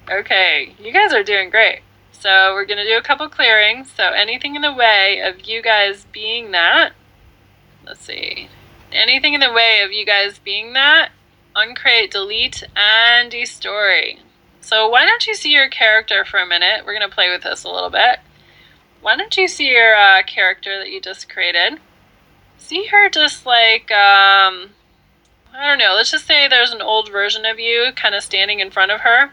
Okay, 0.10 0.74
you 0.80 0.94
guys 0.94 1.14
are 1.14 1.24
doing 1.24 1.50
great. 1.50 1.82
So 2.12 2.54
we're 2.54 2.66
going 2.66 2.78
to 2.78 2.90
do 2.90 2.98
a 2.98 3.04
couple 3.04 3.28
clearings. 3.30 3.92
So 3.92 4.04
anything 4.04 4.56
in 4.56 4.62
the 4.62 4.74
way 4.74 5.22
of 5.22 5.48
you 5.48 5.62
guys 5.62 6.06
being 6.12 6.52
that, 6.52 6.94
let's 7.86 8.06
see. 8.06 8.50
Anything 8.92 9.34
in 9.34 9.42
the 9.42 9.52
way 9.52 9.82
of 9.84 9.92
you 9.92 10.06
guys 10.06 10.40
being 10.40 10.74
that, 10.74 11.10
uncreate, 11.56 12.12
delete, 12.12 12.64
and 12.76 13.32
destory. 13.32 14.20
So 14.68 14.90
why 14.90 15.06
don't 15.06 15.26
you 15.26 15.34
see 15.34 15.54
your 15.54 15.70
character 15.70 16.26
for 16.26 16.42
a 16.42 16.46
minute? 16.46 16.86
We're 16.86 16.92
going 16.92 17.10
to 17.10 17.16
play 17.16 17.30
with 17.30 17.44
this 17.44 17.64
a 17.64 17.70
little 17.70 17.90
bit. 17.90 18.20
Why 19.00 19.16
don't 19.16 19.38
you 19.38 19.48
see 19.48 19.70
your 19.70 19.96
uh, 19.96 20.24
character 20.24 20.78
that 20.78 20.90
you 20.90 21.00
just 21.00 21.30
created? 21.30 21.80
See 22.58 22.88
her 22.88 23.08
just 23.08 23.46
like, 23.46 23.90
um, 23.92 24.72
I 25.54 25.70
don't 25.70 25.78
know, 25.78 25.94
let's 25.96 26.12
just 26.12 26.28
say 26.28 26.50
there's 26.50 26.74
an 26.74 26.82
old 26.82 27.10
version 27.10 27.46
of 27.46 27.60
you 27.60 27.94
kind 27.96 28.14
of 28.14 28.24
standing 28.24 28.60
in 28.60 28.70
front 28.70 28.92
of 28.92 29.02
her. 29.02 29.32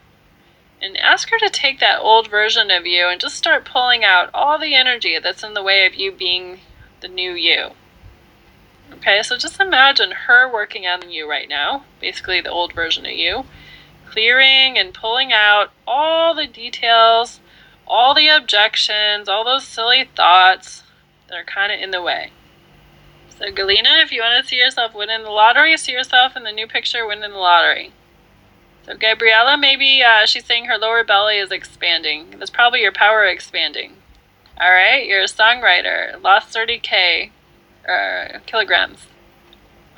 And 0.81 0.97
ask 0.99 1.29
her 1.31 1.39
to 1.41 1.51
take 1.51 1.81
that 1.81 1.99
old 1.99 2.31
version 2.31 2.71
of 2.71 2.87
you 2.87 3.09
and 3.09 3.21
just 3.21 3.35
start 3.35 3.65
pulling 3.65 4.05
out 4.05 4.31
all 4.33 4.57
the 4.57 4.77
energy 4.77 5.19
that's 5.19 5.43
in 5.43 5.55
the 5.55 5.65
way 5.65 5.85
of 5.85 5.97
you 5.97 6.13
being 6.13 6.61
the 7.01 7.09
new 7.09 7.33
you. 7.33 7.71
Okay, 8.93 9.21
so 9.25 9.37
just 9.37 9.59
imagine 9.59 10.13
her 10.13 10.49
working 10.49 10.87
on 10.87 11.11
you 11.11 11.29
right 11.29 11.49
now, 11.49 11.83
basically 12.01 12.41
the 12.41 12.53
old 12.53 12.73
version 12.73 13.05
of 13.05 13.13
you 13.13 13.47
clearing 14.11 14.79
and 14.79 14.95
pulling 14.95 15.33
out 15.33 15.71
all 15.87 16.35
the 16.35 16.47
details, 16.47 17.41
all 17.87 18.15
the 18.15 18.29
objections, 18.29 19.29
all 19.29 19.45
those 19.45 19.67
silly 19.67 20.09
thoughts 20.17 20.83
that 21.29 21.37
are 21.37 21.45
kind 21.45 21.73
of 21.73 21.81
in 21.81 21.91
the 21.91 22.03
way. 22.03 22.31
So, 23.39 23.51
Galena, 23.51 24.01
if 24.03 24.13
you 24.13 24.21
want 24.23 24.43
to 24.43 24.49
see 24.49 24.57
yourself 24.57 24.95
winning 24.95 25.23
the 25.23 25.31
lottery, 25.31 25.77
see 25.77 25.93
yourself 25.93 26.37
in 26.37 26.45
the 26.45 26.53
new 26.53 26.67
picture 26.67 27.07
winning 27.07 27.33
the 27.33 27.39
lottery. 27.39 27.93
So, 28.87 28.97
Gabriella, 28.97 29.57
maybe 29.57 30.03
uh, 30.03 30.27
she's 30.27 30.45
saying 30.45 30.67
her 30.67 30.79
lower 30.79 31.03
belly 31.03 31.39
is 31.39 31.51
expanding. 31.51 32.37
That's 32.39 32.51
probably 32.51 32.83
your 32.83 32.93
power 32.93 33.25
expanding. 33.25 33.95
All 34.61 34.71
right, 34.71 35.05
you're 35.05 35.23
a 35.23 35.25
songwriter, 35.25 36.23
lost 36.23 36.55
30k 36.55 37.31
uh, 37.89 38.39
kilograms. 38.47 39.07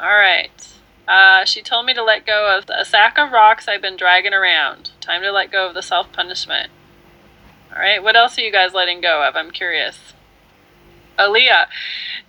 All 0.01 0.15
right. 0.15 0.76
Uh, 1.07 1.45
she 1.45 1.63
told 1.63 1.87
me 1.87 1.95
to 1.95 2.03
let 2.03 2.27
go 2.27 2.57
of 2.57 2.65
a 2.69 2.85
sack 2.85 3.17
of 3.19 3.33
rocks 3.33 3.69
I've 3.69 3.83
been 3.83 3.97
dragging 3.97 4.35
around. 4.35 4.91
Time 5.01 5.23
to 5.23 5.31
let 5.31 5.53
go 5.53 5.69
of 5.69 5.75
the 5.75 5.83
self 5.83 6.11
punishment. 6.13 6.71
All 7.73 7.79
right. 7.79 8.03
What 8.03 8.17
else 8.17 8.39
are 8.39 8.43
you 8.43 8.51
guys 8.51 8.75
letting 8.75 9.01
go 9.01 9.23
of? 9.23 9.37
I'm 9.37 9.51
curious. 9.51 10.15
Aaliyah, 11.19 11.67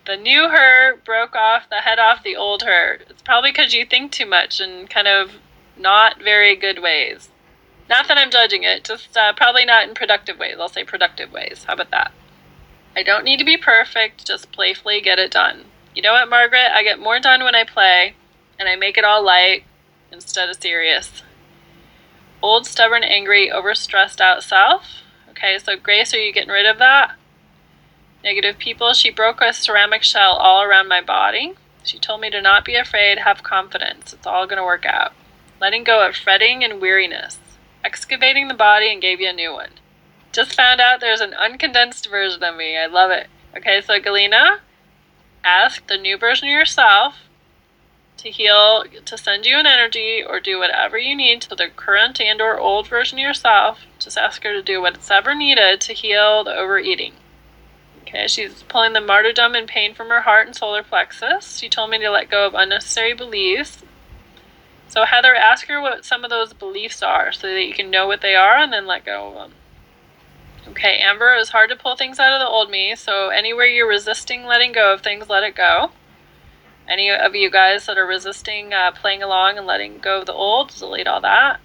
the 0.06 0.16
new 0.16 0.50
her 0.50 0.96
broke 1.04 1.36
off 1.36 1.70
the 1.70 1.78
head 1.78 2.00
off 2.00 2.24
the 2.24 2.36
old 2.36 2.64
her. 2.64 3.00
It's 3.10 3.22
probably 3.22 3.52
because 3.52 3.74
you 3.74 3.86
think 3.86 4.12
too 4.12 4.26
much 4.26 4.60
and 4.60 4.90
kind 4.90 5.08
of 5.08 5.32
not 5.78 6.22
very 6.22 6.56
good 6.56 6.82
ways. 6.82 7.30
Not 7.90 8.08
that 8.08 8.18
I'm 8.18 8.32
judging 8.32 8.64
it, 8.64 8.84
just 8.84 9.16
uh, 9.16 9.34
probably 9.34 9.66
not 9.66 9.88
in 9.88 9.94
productive 9.94 10.40
ways. 10.40 10.56
I'll 10.60 10.70
say 10.70 10.84
productive 10.84 11.32
ways. 11.32 11.66
How 11.68 11.74
about 11.74 11.92
that? 11.92 12.12
I 12.96 13.04
don't 13.04 13.24
need 13.24 13.40
to 13.40 13.46
be 13.46 13.58
perfect, 13.58 14.26
just 14.26 14.52
playfully 14.52 15.02
get 15.02 15.20
it 15.20 15.32
done. 15.32 15.66
You 15.96 16.02
know 16.02 16.14
what, 16.14 16.30
Margaret? 16.30 16.72
I 16.74 16.84
get 16.84 17.00
more 17.00 17.20
done 17.20 17.44
when 17.44 17.56
I 17.56 17.64
play, 17.64 18.16
and 18.60 18.68
I 18.68 18.76
make 18.76 18.98
it 18.98 19.04
all 19.04 19.24
light 19.24 19.64
instead 20.12 20.50
of 20.50 20.62
serious. 20.62 21.24
Old, 22.42 22.66
stubborn, 22.68 23.04
angry, 23.04 23.50
overstressed 23.50 24.22
out 24.22 24.44
self. 24.44 25.02
Okay, 25.30 25.58
so 25.60 25.76
Grace, 25.76 26.14
are 26.14 26.20
you 26.20 26.34
getting 26.34 26.52
rid 26.52 26.66
of 26.66 26.78
that? 26.80 27.16
Negative 28.24 28.58
people. 28.58 28.94
She 28.94 29.10
broke 29.10 29.42
a 29.42 29.54
ceramic 29.54 30.04
shell 30.04 30.34
all 30.34 30.64
around 30.64 30.88
my 30.88 31.02
body. 31.02 31.54
She 31.84 32.00
told 32.00 32.22
me 32.22 32.30
to 32.30 32.42
not 32.42 32.66
be 32.66 32.76
afraid, 32.76 33.20
have 33.20 33.44
confidence. 33.44 34.14
It's 34.14 34.28
all 34.28 34.46
going 34.46 34.58
to 34.58 34.64
work 34.64 34.86
out. 34.86 35.14
Letting 35.62 35.84
go 35.84 36.06
of 36.08 36.16
fretting 36.16 36.64
and 36.64 36.82
weariness. 36.82 37.40
Excavating 37.84 38.48
the 38.48 38.54
body 38.54 38.92
and 38.92 39.02
gave 39.02 39.22
you 39.22 39.30
a 39.30 39.34
new 39.34 39.54
one. 39.54 39.72
Just 40.32 40.56
found 40.56 40.82
out 40.82 41.00
there's 41.00 41.22
an 41.22 41.34
uncondensed 41.34 42.10
version 42.10 42.44
of 42.44 42.56
me. 42.56 42.78
I 42.78 42.88
love 42.88 43.12
it. 43.12 43.28
Okay, 43.56 43.82
so 43.82 44.00
Galena, 44.00 44.60
ask 45.44 45.88
the 45.88 45.98
new 45.98 46.18
version 46.18 46.48
of 46.48 46.52
yourself 46.52 47.27
to 48.18 48.30
heal, 48.30 48.84
to 49.06 49.18
send 49.18 49.46
you 49.46 49.58
an 49.58 49.66
energy 49.66 50.24
or 50.28 50.40
do 50.40 50.60
whatever 50.60 50.98
you 50.98 51.16
need 51.16 51.42
to 51.42 51.56
the 51.56 51.68
current 51.76 52.20
and 52.20 52.42
or 52.42 52.60
old 52.60 52.88
version 52.88 53.18
of 53.20 53.24
yourself. 53.24 53.86
Just 54.00 54.18
ask 54.18 54.44
her 54.44 54.54
to 54.54 54.62
do 54.62 54.82
what's 54.82 55.10
ever 55.12 55.36
needed 55.36 55.82
to 55.82 55.94
heal 55.94 56.44
the 56.44 56.56
overeating. 56.56 57.14
Okay, 58.02 58.28
she's 58.28 58.64
pulling 58.64 58.94
the 58.94 59.02
martyrdom 59.02 59.54
and 59.54 59.68
pain 59.68 59.94
from 59.94 60.08
her 60.10 60.22
heart 60.22 60.48
and 60.48 60.56
solar 60.56 60.82
plexus. 60.82 61.58
She 61.58 61.68
told 61.68 61.90
me 61.90 62.00
to 62.00 62.10
let 62.10 62.30
go 62.30 62.48
of 62.48 62.54
unnecessary 62.54 63.14
beliefs. 63.14 63.84
So, 64.88 65.04
Heather, 65.04 65.36
ask 65.36 65.68
her 65.68 65.82
what 65.82 66.06
some 66.06 66.24
of 66.24 66.30
those 66.30 66.54
beliefs 66.54 67.04
are 67.04 67.34
so 67.34 67.48
that 67.48 67.66
you 67.66 67.74
can 67.74 67.90
know 67.90 68.08
what 68.08 68.22
they 68.22 68.36
are 68.36 68.58
and 68.58 68.72
then 68.72 68.88
let 68.88 69.06
go 69.06 69.28
of 69.28 69.34
them. 69.34 69.54
Okay, 70.70 70.98
Amber, 71.00 71.34
it 71.34 71.38
was 71.38 71.50
hard 71.50 71.70
to 71.70 71.76
pull 71.76 71.96
things 71.96 72.20
out 72.20 72.34
of 72.34 72.40
the 72.40 72.48
old 72.48 72.70
me, 72.70 72.96
so 72.96 73.30
anywhere 73.30 73.66
you're 73.66 73.88
resisting 73.88 74.46
letting 74.46 74.72
go 74.72 74.94
of 74.94 75.02
things, 75.02 75.30
let 75.30 75.44
it 75.44 75.56
go. 75.56 75.92
Any 76.88 77.12
of 77.12 77.36
you 77.36 77.50
guys 77.50 77.86
that 77.86 77.98
are 77.98 78.06
resisting 78.06 78.74
uh, 78.74 78.92
playing 78.92 79.22
along 79.22 79.58
and 79.58 79.68
letting 79.68 79.98
go 80.00 80.20
of 80.20 80.26
the 80.26 80.34
old, 80.34 80.74
delete 80.74 81.08
all 81.08 81.22
that. 81.22 81.60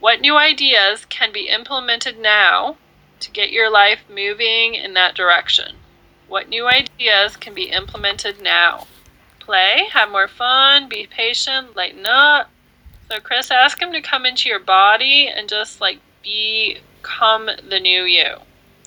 What 0.00 0.20
new 0.20 0.36
ideas 0.36 1.04
can 1.04 1.32
be 1.32 1.48
implemented 1.48 2.18
now 2.18 2.76
to 3.20 3.30
get 3.30 3.52
your 3.52 3.70
life 3.70 4.00
moving 4.08 4.74
in 4.74 4.94
that 4.94 5.14
direction? 5.14 5.76
What 6.26 6.48
new 6.48 6.66
ideas 6.66 7.36
can 7.36 7.54
be 7.54 7.64
implemented 7.64 8.40
now? 8.40 8.86
Play, 9.40 9.88
have 9.92 10.10
more 10.10 10.28
fun, 10.28 10.88
be 10.88 11.06
patient, 11.06 11.76
lighten 11.76 12.06
up. 12.06 12.50
So, 13.10 13.20
Chris, 13.20 13.50
ask 13.50 13.80
him 13.80 13.92
to 13.92 14.00
come 14.00 14.24
into 14.24 14.48
your 14.48 14.58
body 14.58 15.28
and 15.28 15.48
just 15.48 15.82
like 15.82 16.00
become 16.22 17.50
the 17.68 17.78
new 17.78 18.04
you 18.04 18.36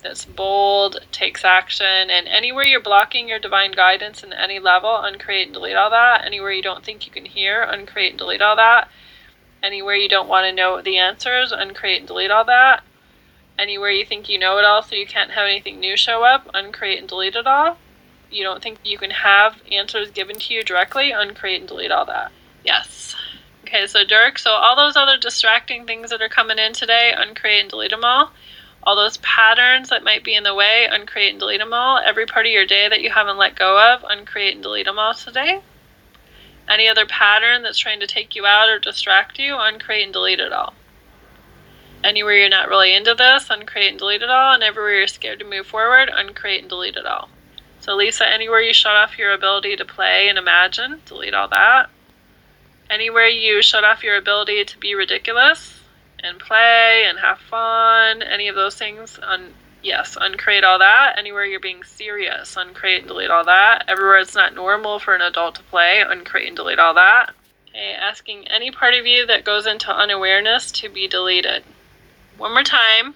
that's 0.02 0.24
bold, 0.24 1.00
takes 1.12 1.44
action, 1.44 2.10
and 2.10 2.28
anywhere 2.28 2.64
you're 2.64 2.80
blocking 2.80 3.28
your 3.28 3.38
divine 3.38 3.72
guidance 3.72 4.22
in 4.22 4.32
any 4.32 4.58
level, 4.58 4.96
uncreate 4.96 5.46
and 5.46 5.54
delete 5.54 5.76
all 5.76 5.90
that. 5.90 6.24
Anywhere 6.24 6.52
you 6.52 6.62
don't 6.62 6.84
think 6.84 7.06
you 7.06 7.12
can 7.12 7.24
hear, 7.24 7.62
uncreate 7.62 8.10
and 8.10 8.18
delete 8.18 8.42
all 8.42 8.56
that. 8.56 8.88
Anywhere 9.62 9.96
you 9.96 10.08
don't 10.08 10.28
want 10.28 10.44
to 10.44 10.52
know 10.52 10.80
the 10.80 10.98
answers, 10.98 11.52
uncreate 11.52 11.98
and 11.98 12.06
delete 12.06 12.30
all 12.30 12.44
that 12.44 12.82
anywhere 13.58 13.90
you 13.90 14.04
think 14.04 14.28
you 14.28 14.38
know 14.38 14.58
it 14.58 14.64
all 14.64 14.82
so 14.82 14.94
you 14.94 15.06
can't 15.06 15.32
have 15.32 15.46
anything 15.46 15.80
new 15.80 15.96
show 15.96 16.22
up, 16.22 16.48
uncreate 16.54 17.00
and 17.00 17.08
delete 17.08 17.34
it 17.34 17.46
all. 17.46 17.76
You 18.30 18.44
don't 18.44 18.62
think 18.62 18.78
you 18.84 18.98
can 18.98 19.10
have 19.10 19.60
answers 19.72 20.10
given 20.10 20.38
to 20.38 20.54
you 20.54 20.62
directly, 20.62 21.10
uncreate 21.10 21.60
and 21.60 21.68
delete 21.68 21.90
all 21.90 22.04
that. 22.06 22.30
Yes. 22.64 23.16
Okay, 23.64 23.86
so 23.86 24.04
Dirk, 24.04 24.38
so 24.38 24.50
all 24.50 24.76
those 24.76 24.96
other 24.96 25.18
distracting 25.18 25.86
things 25.86 26.10
that 26.10 26.22
are 26.22 26.28
coming 26.28 26.58
in 26.58 26.72
today, 26.72 27.12
uncreate 27.16 27.62
and 27.62 27.70
delete 27.70 27.90
them 27.90 28.04
all. 28.04 28.30
All 28.88 28.96
those 28.96 29.18
patterns 29.18 29.90
that 29.90 30.02
might 30.02 30.24
be 30.24 30.34
in 30.34 30.44
the 30.44 30.54
way, 30.54 30.88
uncreate 30.90 31.32
and 31.32 31.38
delete 31.38 31.60
them 31.60 31.74
all. 31.74 31.98
Every 31.98 32.24
part 32.24 32.46
of 32.46 32.52
your 32.52 32.64
day 32.64 32.88
that 32.88 33.02
you 33.02 33.10
haven't 33.10 33.36
let 33.36 33.54
go 33.54 33.78
of, 33.78 34.02
uncreate 34.08 34.54
and 34.54 34.62
delete 34.62 34.86
them 34.86 34.98
all 34.98 35.12
today. 35.12 35.60
Any 36.66 36.88
other 36.88 37.04
pattern 37.04 37.62
that's 37.62 37.76
trying 37.76 38.00
to 38.00 38.06
take 38.06 38.34
you 38.34 38.46
out 38.46 38.70
or 38.70 38.78
distract 38.78 39.38
you, 39.38 39.58
uncreate 39.58 40.04
and 40.04 40.12
delete 40.14 40.40
it 40.40 40.54
all 40.54 40.72
anywhere 42.02 42.34
you're 42.36 42.48
not 42.48 42.70
really 42.70 42.94
into 42.94 43.14
this, 43.14 43.50
uncreate 43.50 43.90
and 43.90 43.98
delete 43.98 44.22
it 44.22 44.30
all, 44.30 44.54
and 44.54 44.62
everywhere 44.62 44.94
you're 44.94 45.06
scared 45.06 45.38
to 45.38 45.44
move 45.44 45.66
forward, 45.66 46.08
uncreate 46.08 46.60
and 46.60 46.68
delete 46.70 46.96
it 46.96 47.04
all. 47.04 47.28
So, 47.80 47.94
Lisa, 47.94 48.26
anywhere 48.26 48.60
you 48.60 48.72
shut 48.72 48.96
off 48.96 49.18
your 49.18 49.32
ability 49.34 49.76
to 49.76 49.84
play 49.84 50.28
and 50.28 50.38
imagine, 50.38 51.02
delete 51.04 51.34
all 51.34 51.48
that. 51.48 51.90
Anywhere 52.88 53.28
you 53.28 53.60
shut 53.60 53.84
off 53.84 54.02
your 54.02 54.16
ability 54.16 54.64
to 54.64 54.78
be 54.78 54.94
ridiculous 54.94 55.77
and 56.22 56.38
play 56.38 57.04
and 57.06 57.18
have 57.18 57.38
fun, 57.38 58.22
any 58.22 58.48
of 58.48 58.54
those 58.54 58.74
things, 58.74 59.18
un- 59.22 59.54
yes, 59.82 60.16
uncreate 60.20 60.64
all 60.64 60.78
that. 60.78 61.14
Anywhere 61.18 61.44
you're 61.44 61.60
being 61.60 61.84
serious, 61.84 62.56
uncreate 62.56 63.00
and 63.00 63.08
delete 63.08 63.30
all 63.30 63.44
that. 63.44 63.84
Everywhere 63.88 64.18
it's 64.18 64.34
not 64.34 64.54
normal 64.54 64.98
for 64.98 65.14
an 65.14 65.22
adult 65.22 65.54
to 65.56 65.62
play, 65.64 66.02
uncreate 66.06 66.48
and 66.48 66.56
delete 66.56 66.78
all 66.78 66.94
that. 66.94 67.30
Okay, 67.68 67.92
asking 67.92 68.48
any 68.48 68.70
part 68.70 68.94
of 68.94 69.06
you 69.06 69.26
that 69.26 69.44
goes 69.44 69.66
into 69.66 69.94
unawareness 69.94 70.72
to 70.72 70.88
be 70.88 71.06
deleted 71.06 71.62
one 72.36 72.52
more 72.52 72.62
time. 72.62 73.14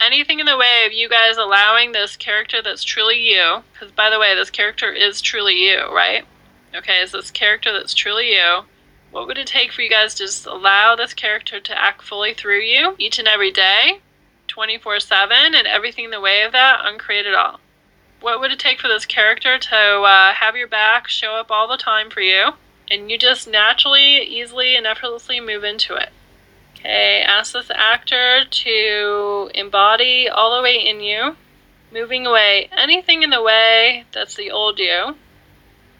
Anything 0.00 0.40
in 0.40 0.46
the 0.46 0.56
way 0.56 0.84
of 0.86 0.92
you 0.92 1.08
guys 1.08 1.36
allowing 1.36 1.92
this 1.92 2.16
character 2.16 2.60
that's 2.60 2.84
truly 2.84 3.18
you, 3.18 3.62
because 3.72 3.92
by 3.92 4.10
the 4.10 4.18
way, 4.18 4.34
this 4.34 4.50
character 4.50 4.92
is 4.92 5.20
truly 5.20 5.54
you, 5.54 5.78
right? 5.94 6.24
Okay, 6.74 7.00
is 7.00 7.12
this 7.12 7.30
character 7.30 7.72
that's 7.72 7.94
truly 7.94 8.32
you? 8.32 8.64
What 9.14 9.28
would 9.28 9.38
it 9.38 9.46
take 9.46 9.70
for 9.70 9.80
you 9.80 9.88
guys 9.88 10.12
to 10.14 10.24
just 10.24 10.44
allow 10.44 10.96
this 10.96 11.14
character 11.14 11.60
to 11.60 11.80
act 11.80 12.02
fully 12.02 12.34
through 12.34 12.62
you 12.62 12.96
each 12.98 13.20
and 13.20 13.28
every 13.28 13.52
day, 13.52 14.00
24 14.48 14.98
7, 14.98 15.54
and 15.54 15.68
everything 15.68 16.06
in 16.06 16.10
the 16.10 16.20
way 16.20 16.42
of 16.42 16.50
that, 16.50 16.80
uncreate 16.82 17.24
it 17.24 17.32
all? 17.32 17.60
What 18.20 18.40
would 18.40 18.50
it 18.50 18.58
take 18.58 18.80
for 18.80 18.88
this 18.88 19.06
character 19.06 19.56
to 19.56 19.76
uh, 19.76 20.32
have 20.32 20.56
your 20.56 20.66
back, 20.66 21.06
show 21.06 21.36
up 21.36 21.52
all 21.52 21.68
the 21.68 21.76
time 21.76 22.10
for 22.10 22.22
you, 22.22 22.54
and 22.90 23.08
you 23.08 23.16
just 23.16 23.46
naturally, 23.46 24.16
easily, 24.16 24.74
and 24.74 24.84
effortlessly 24.84 25.38
move 25.38 25.62
into 25.62 25.94
it? 25.94 26.08
Okay, 26.74 27.22
ask 27.22 27.52
this 27.52 27.70
actor 27.72 28.44
to 28.44 29.48
embody 29.54 30.28
all 30.28 30.56
the 30.56 30.62
way 30.62 30.74
in 30.74 30.98
you, 30.98 31.36
moving 31.92 32.26
away 32.26 32.68
anything 32.76 33.22
in 33.22 33.30
the 33.30 33.40
way 33.40 34.06
that's 34.10 34.34
the 34.34 34.50
old 34.50 34.80
you, 34.80 35.14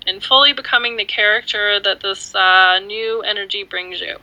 and 0.06 0.22
fully 0.22 0.52
becoming 0.52 0.96
the 0.96 1.04
character 1.04 1.80
that 1.80 2.00
this 2.00 2.34
uh, 2.34 2.78
new 2.80 3.22
energy 3.22 3.62
brings 3.62 4.00
you. 4.00 4.18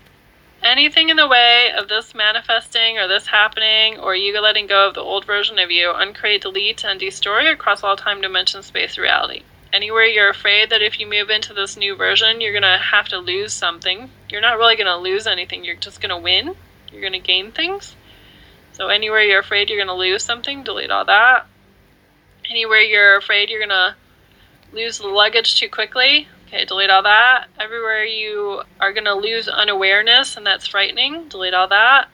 Anything 0.64 1.10
in 1.10 1.18
the 1.18 1.28
way 1.28 1.72
of 1.76 1.88
this 1.88 2.14
manifesting 2.14 2.98
or 2.98 3.08
this 3.08 3.28
happening, 3.28 3.98
or 3.98 4.16
you 4.16 4.40
letting 4.40 4.68
go 4.68 4.88
of 4.88 4.94
the 4.94 5.02
old 5.02 5.26
version 5.26 5.58
of 5.58 5.72
you, 5.72 5.92
uncreate, 5.94 6.42
delete, 6.42 6.86
and 6.86 7.00
destroy 7.00 7.52
across 7.52 7.84
all 7.84 7.96
time, 7.96 8.22
dimension, 8.22 8.62
space, 8.62 8.98
reality 8.98 9.42
anywhere 9.74 10.06
you're 10.06 10.30
afraid 10.30 10.70
that 10.70 10.82
if 10.82 11.00
you 11.00 11.08
move 11.08 11.30
into 11.30 11.54
this 11.54 11.78
new 11.78 11.96
version, 11.96 12.42
you're 12.42 12.52
going 12.52 12.62
to 12.64 12.78
have 12.78 13.08
to 13.10 13.18
lose 13.18 13.54
something, 13.54 14.10
you're 14.30 14.42
not 14.42 14.58
really 14.58 14.76
going 14.76 14.88
to 14.88 14.98
lose 14.98 15.28
anything. 15.28 15.64
You're 15.64 15.76
just 15.76 16.02
going 16.02 16.10
to 16.10 16.18
win. 16.18 16.56
You're 16.92 17.02
going 17.02 17.14
to 17.14 17.20
gain 17.20 17.52
things. 17.52 17.96
So, 18.74 18.88
anywhere 18.88 19.22
you're 19.22 19.40
afraid 19.40 19.70
you're 19.70 19.78
going 19.78 19.88
to 19.88 19.94
lose 19.94 20.24
something, 20.24 20.64
delete 20.64 20.92
all 20.92 21.06
that. 21.06 21.46
Anywhere 22.50 22.82
you're 22.82 23.18
afraid 23.18 23.50
you're 23.50 23.60
going 23.60 23.70
to 23.70 23.96
lose 24.74 24.98
the 24.98 25.08
luggage 25.08 25.60
too 25.60 25.70
quickly, 25.70 26.28
okay, 26.48 26.66
delete 26.66 26.90
all 26.90 27.04
that. 27.04 27.48
Everywhere 27.60 28.04
you 28.04 28.64
are 28.80 28.94
going 28.94 29.06
to 29.06 29.14
lose 29.14 29.48
unawareness 29.48 30.38
and 30.38 30.46
that's 30.46 30.68
frightening, 30.68 31.30
delete 31.30 31.54
all 31.54 31.68
that. 31.70 32.10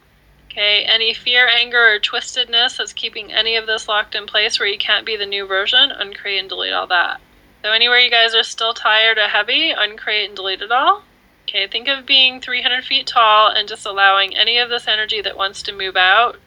Okay, 0.46 0.84
any 0.86 1.14
fear, 1.14 1.48
anger, 1.48 1.94
or 1.94 2.00
twistedness 2.00 2.78
that's 2.78 2.94
keeping 2.94 3.32
any 3.32 3.56
of 3.56 3.68
this 3.68 3.88
locked 3.88 4.16
in 4.16 4.26
place 4.26 4.60
where 4.60 4.68
you 4.68 4.78
can't 4.78 5.06
be 5.06 5.16
the 5.16 5.26
new 5.26 5.46
version, 5.46 5.92
uncreate 5.92 6.40
and 6.40 6.50
delete 6.50 6.74
all 6.74 6.88
that. 6.88 7.22
So 7.64 7.72
anywhere 7.72 8.00
you 8.00 8.10
guys 8.10 8.34
are 8.34 8.44
still 8.44 8.74
tired 8.74 9.18
or 9.18 9.28
heavy, 9.28 9.72
uncreate 9.72 10.30
and 10.30 10.36
delete 10.36 10.62
it 10.62 10.72
all. 10.72 11.04
Okay, 11.44 11.68
think 11.68 11.88
of 11.88 12.06
being 12.06 12.42
300 12.42 12.84
feet 12.84 13.08
tall 13.08 13.50
and 13.50 13.70
just 13.70 13.86
allowing 13.86 14.36
any 14.36 14.58
of 14.58 14.70
this 14.70 14.88
energy 14.88 15.22
that 15.22 15.38
wants 15.38 15.62
to 15.64 15.72
move 15.72 15.96
out. 15.96 16.38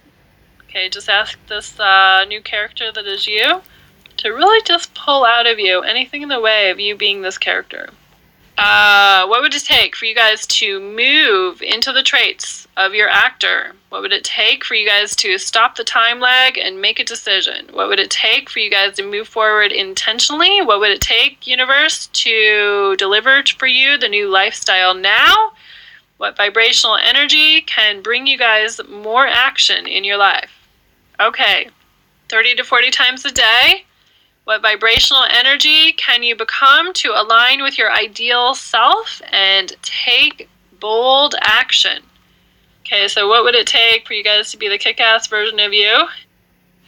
Okay, 0.64 0.88
just 0.88 1.08
ask 1.08 1.38
this 1.46 1.78
uh, 1.80 2.24
new 2.28 2.40
character 2.40 2.92
that 2.92 3.06
is 3.06 3.26
you 3.26 3.62
to 4.20 4.30
really 4.30 4.62
just 4.64 4.94
pull 4.94 5.24
out 5.24 5.46
of 5.46 5.58
you 5.58 5.80
anything 5.80 6.22
in 6.22 6.28
the 6.28 6.40
way 6.40 6.70
of 6.70 6.78
you 6.78 6.94
being 6.94 7.22
this 7.22 7.38
character. 7.38 7.88
Uh, 8.58 9.26
what 9.26 9.40
would 9.40 9.54
it 9.54 9.64
take 9.64 9.96
for 9.96 10.04
you 10.04 10.14
guys 10.14 10.46
to 10.46 10.78
move 10.78 11.62
into 11.62 11.92
the 11.92 12.02
traits 12.02 12.68
of 12.76 12.92
your 12.92 13.08
actor? 13.08 13.72
What 13.88 14.02
would 14.02 14.12
it 14.12 14.22
take 14.22 14.62
for 14.62 14.74
you 14.74 14.86
guys 14.86 15.16
to 15.16 15.38
stop 15.38 15.76
the 15.76 15.84
time 15.84 16.20
lag 16.20 16.58
and 16.58 16.82
make 16.82 17.00
a 17.00 17.04
decision? 17.04 17.68
What 17.72 17.88
would 17.88 17.98
it 17.98 18.10
take 18.10 18.50
for 18.50 18.58
you 18.58 18.70
guys 18.70 18.96
to 18.96 19.10
move 19.10 19.26
forward 19.26 19.72
intentionally? 19.72 20.60
What 20.60 20.80
would 20.80 20.90
it 20.90 21.00
take, 21.00 21.46
universe, 21.46 22.08
to 22.08 22.96
deliver 22.96 23.42
for 23.56 23.66
you 23.66 23.96
the 23.96 24.10
new 24.10 24.28
lifestyle 24.28 24.92
now? 24.92 25.52
What 26.18 26.36
vibrational 26.36 26.98
energy 26.98 27.62
can 27.62 28.02
bring 28.02 28.26
you 28.26 28.36
guys 28.36 28.78
more 28.90 29.26
action 29.26 29.86
in 29.86 30.04
your 30.04 30.18
life? 30.18 30.50
Okay, 31.18 31.70
30 32.28 32.56
to 32.56 32.64
40 32.64 32.90
times 32.90 33.24
a 33.24 33.30
day. 33.30 33.86
What 34.50 34.62
vibrational 34.62 35.22
energy 35.30 35.92
can 35.92 36.24
you 36.24 36.34
become 36.34 36.92
to 36.94 37.12
align 37.12 37.62
with 37.62 37.78
your 37.78 37.92
ideal 37.92 38.56
self 38.56 39.22
and 39.30 39.72
take 39.80 40.48
bold 40.80 41.36
action? 41.40 42.02
Okay, 42.80 43.06
so 43.06 43.28
what 43.28 43.44
would 43.44 43.54
it 43.54 43.68
take 43.68 44.08
for 44.08 44.14
you 44.14 44.24
guys 44.24 44.50
to 44.50 44.56
be 44.56 44.68
the 44.68 44.76
kick 44.76 44.98
ass 44.98 45.28
version 45.28 45.60
of 45.60 45.72
you? 45.72 46.04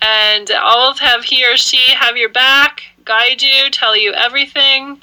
And 0.03 0.51
always 0.51 0.99
have 0.99 1.23
he 1.23 1.49
or 1.49 1.57
she 1.57 1.93
have 1.93 2.17
your 2.17 2.31
back, 2.31 2.83
guide 3.05 3.41
you, 3.41 3.71
tell 3.71 3.97
you 3.97 4.13
everything, 4.13 5.01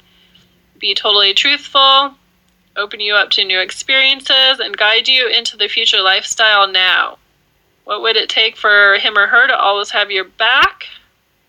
be 0.78 0.94
totally 0.94 1.32
truthful, 1.32 2.14
open 2.76 3.00
you 3.00 3.14
up 3.14 3.30
to 3.30 3.44
new 3.46 3.58
experiences, 3.58 4.60
and 4.60 4.76
guide 4.76 5.08
you 5.08 5.28
into 5.28 5.56
the 5.56 5.68
future 5.68 6.02
lifestyle 6.02 6.70
now. 6.70 7.16
What 7.84 8.02
would 8.02 8.16
it 8.16 8.28
take 8.28 8.58
for 8.58 8.98
him 8.98 9.16
or 9.16 9.28
her 9.28 9.46
to 9.46 9.56
always 9.56 9.88
have 9.92 10.10
your 10.10 10.24
back? 10.24 10.84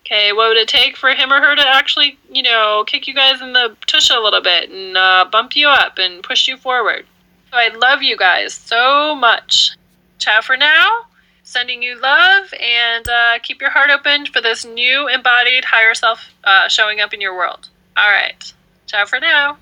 Okay, 0.04 0.32
what 0.32 0.48
would 0.48 0.56
it 0.56 0.68
take 0.68 0.96
for 0.96 1.10
him 1.10 1.32
or 1.32 1.40
her 1.40 1.54
to 1.54 1.66
actually, 1.66 2.18
you 2.30 2.42
know, 2.42 2.84
kick 2.86 3.06
you 3.06 3.14
guys 3.14 3.40
in 3.40 3.52
the 3.52 3.76
tush 3.86 4.10
a 4.10 4.18
little 4.18 4.42
bit 4.42 4.68
and 4.68 4.96
uh, 4.96 5.26
bump 5.30 5.54
you 5.54 5.68
up 5.68 5.98
and 5.98 6.22
push 6.22 6.48
you 6.48 6.56
forward? 6.56 7.06
So 7.50 7.56
I 7.56 7.68
love 7.68 8.02
you 8.02 8.16
guys 8.16 8.52
so 8.52 9.14
much. 9.14 9.76
Ciao 10.18 10.40
for 10.40 10.56
now. 10.56 11.02
Sending 11.44 11.82
you 11.82 12.00
love 12.00 12.52
and 12.60 13.08
uh, 13.08 13.38
keep 13.42 13.60
your 13.60 13.70
heart 13.70 13.90
open 13.90 14.26
for 14.26 14.40
this 14.40 14.64
new 14.64 15.08
embodied 15.08 15.66
higher 15.66 15.94
self 15.94 16.32
uh, 16.44 16.68
showing 16.68 17.00
up 17.00 17.12
in 17.12 17.20
your 17.20 17.36
world. 17.36 17.68
All 17.96 18.10
right. 18.10 18.52
Ciao 18.86 19.04
for 19.06 19.20
now. 19.20 19.58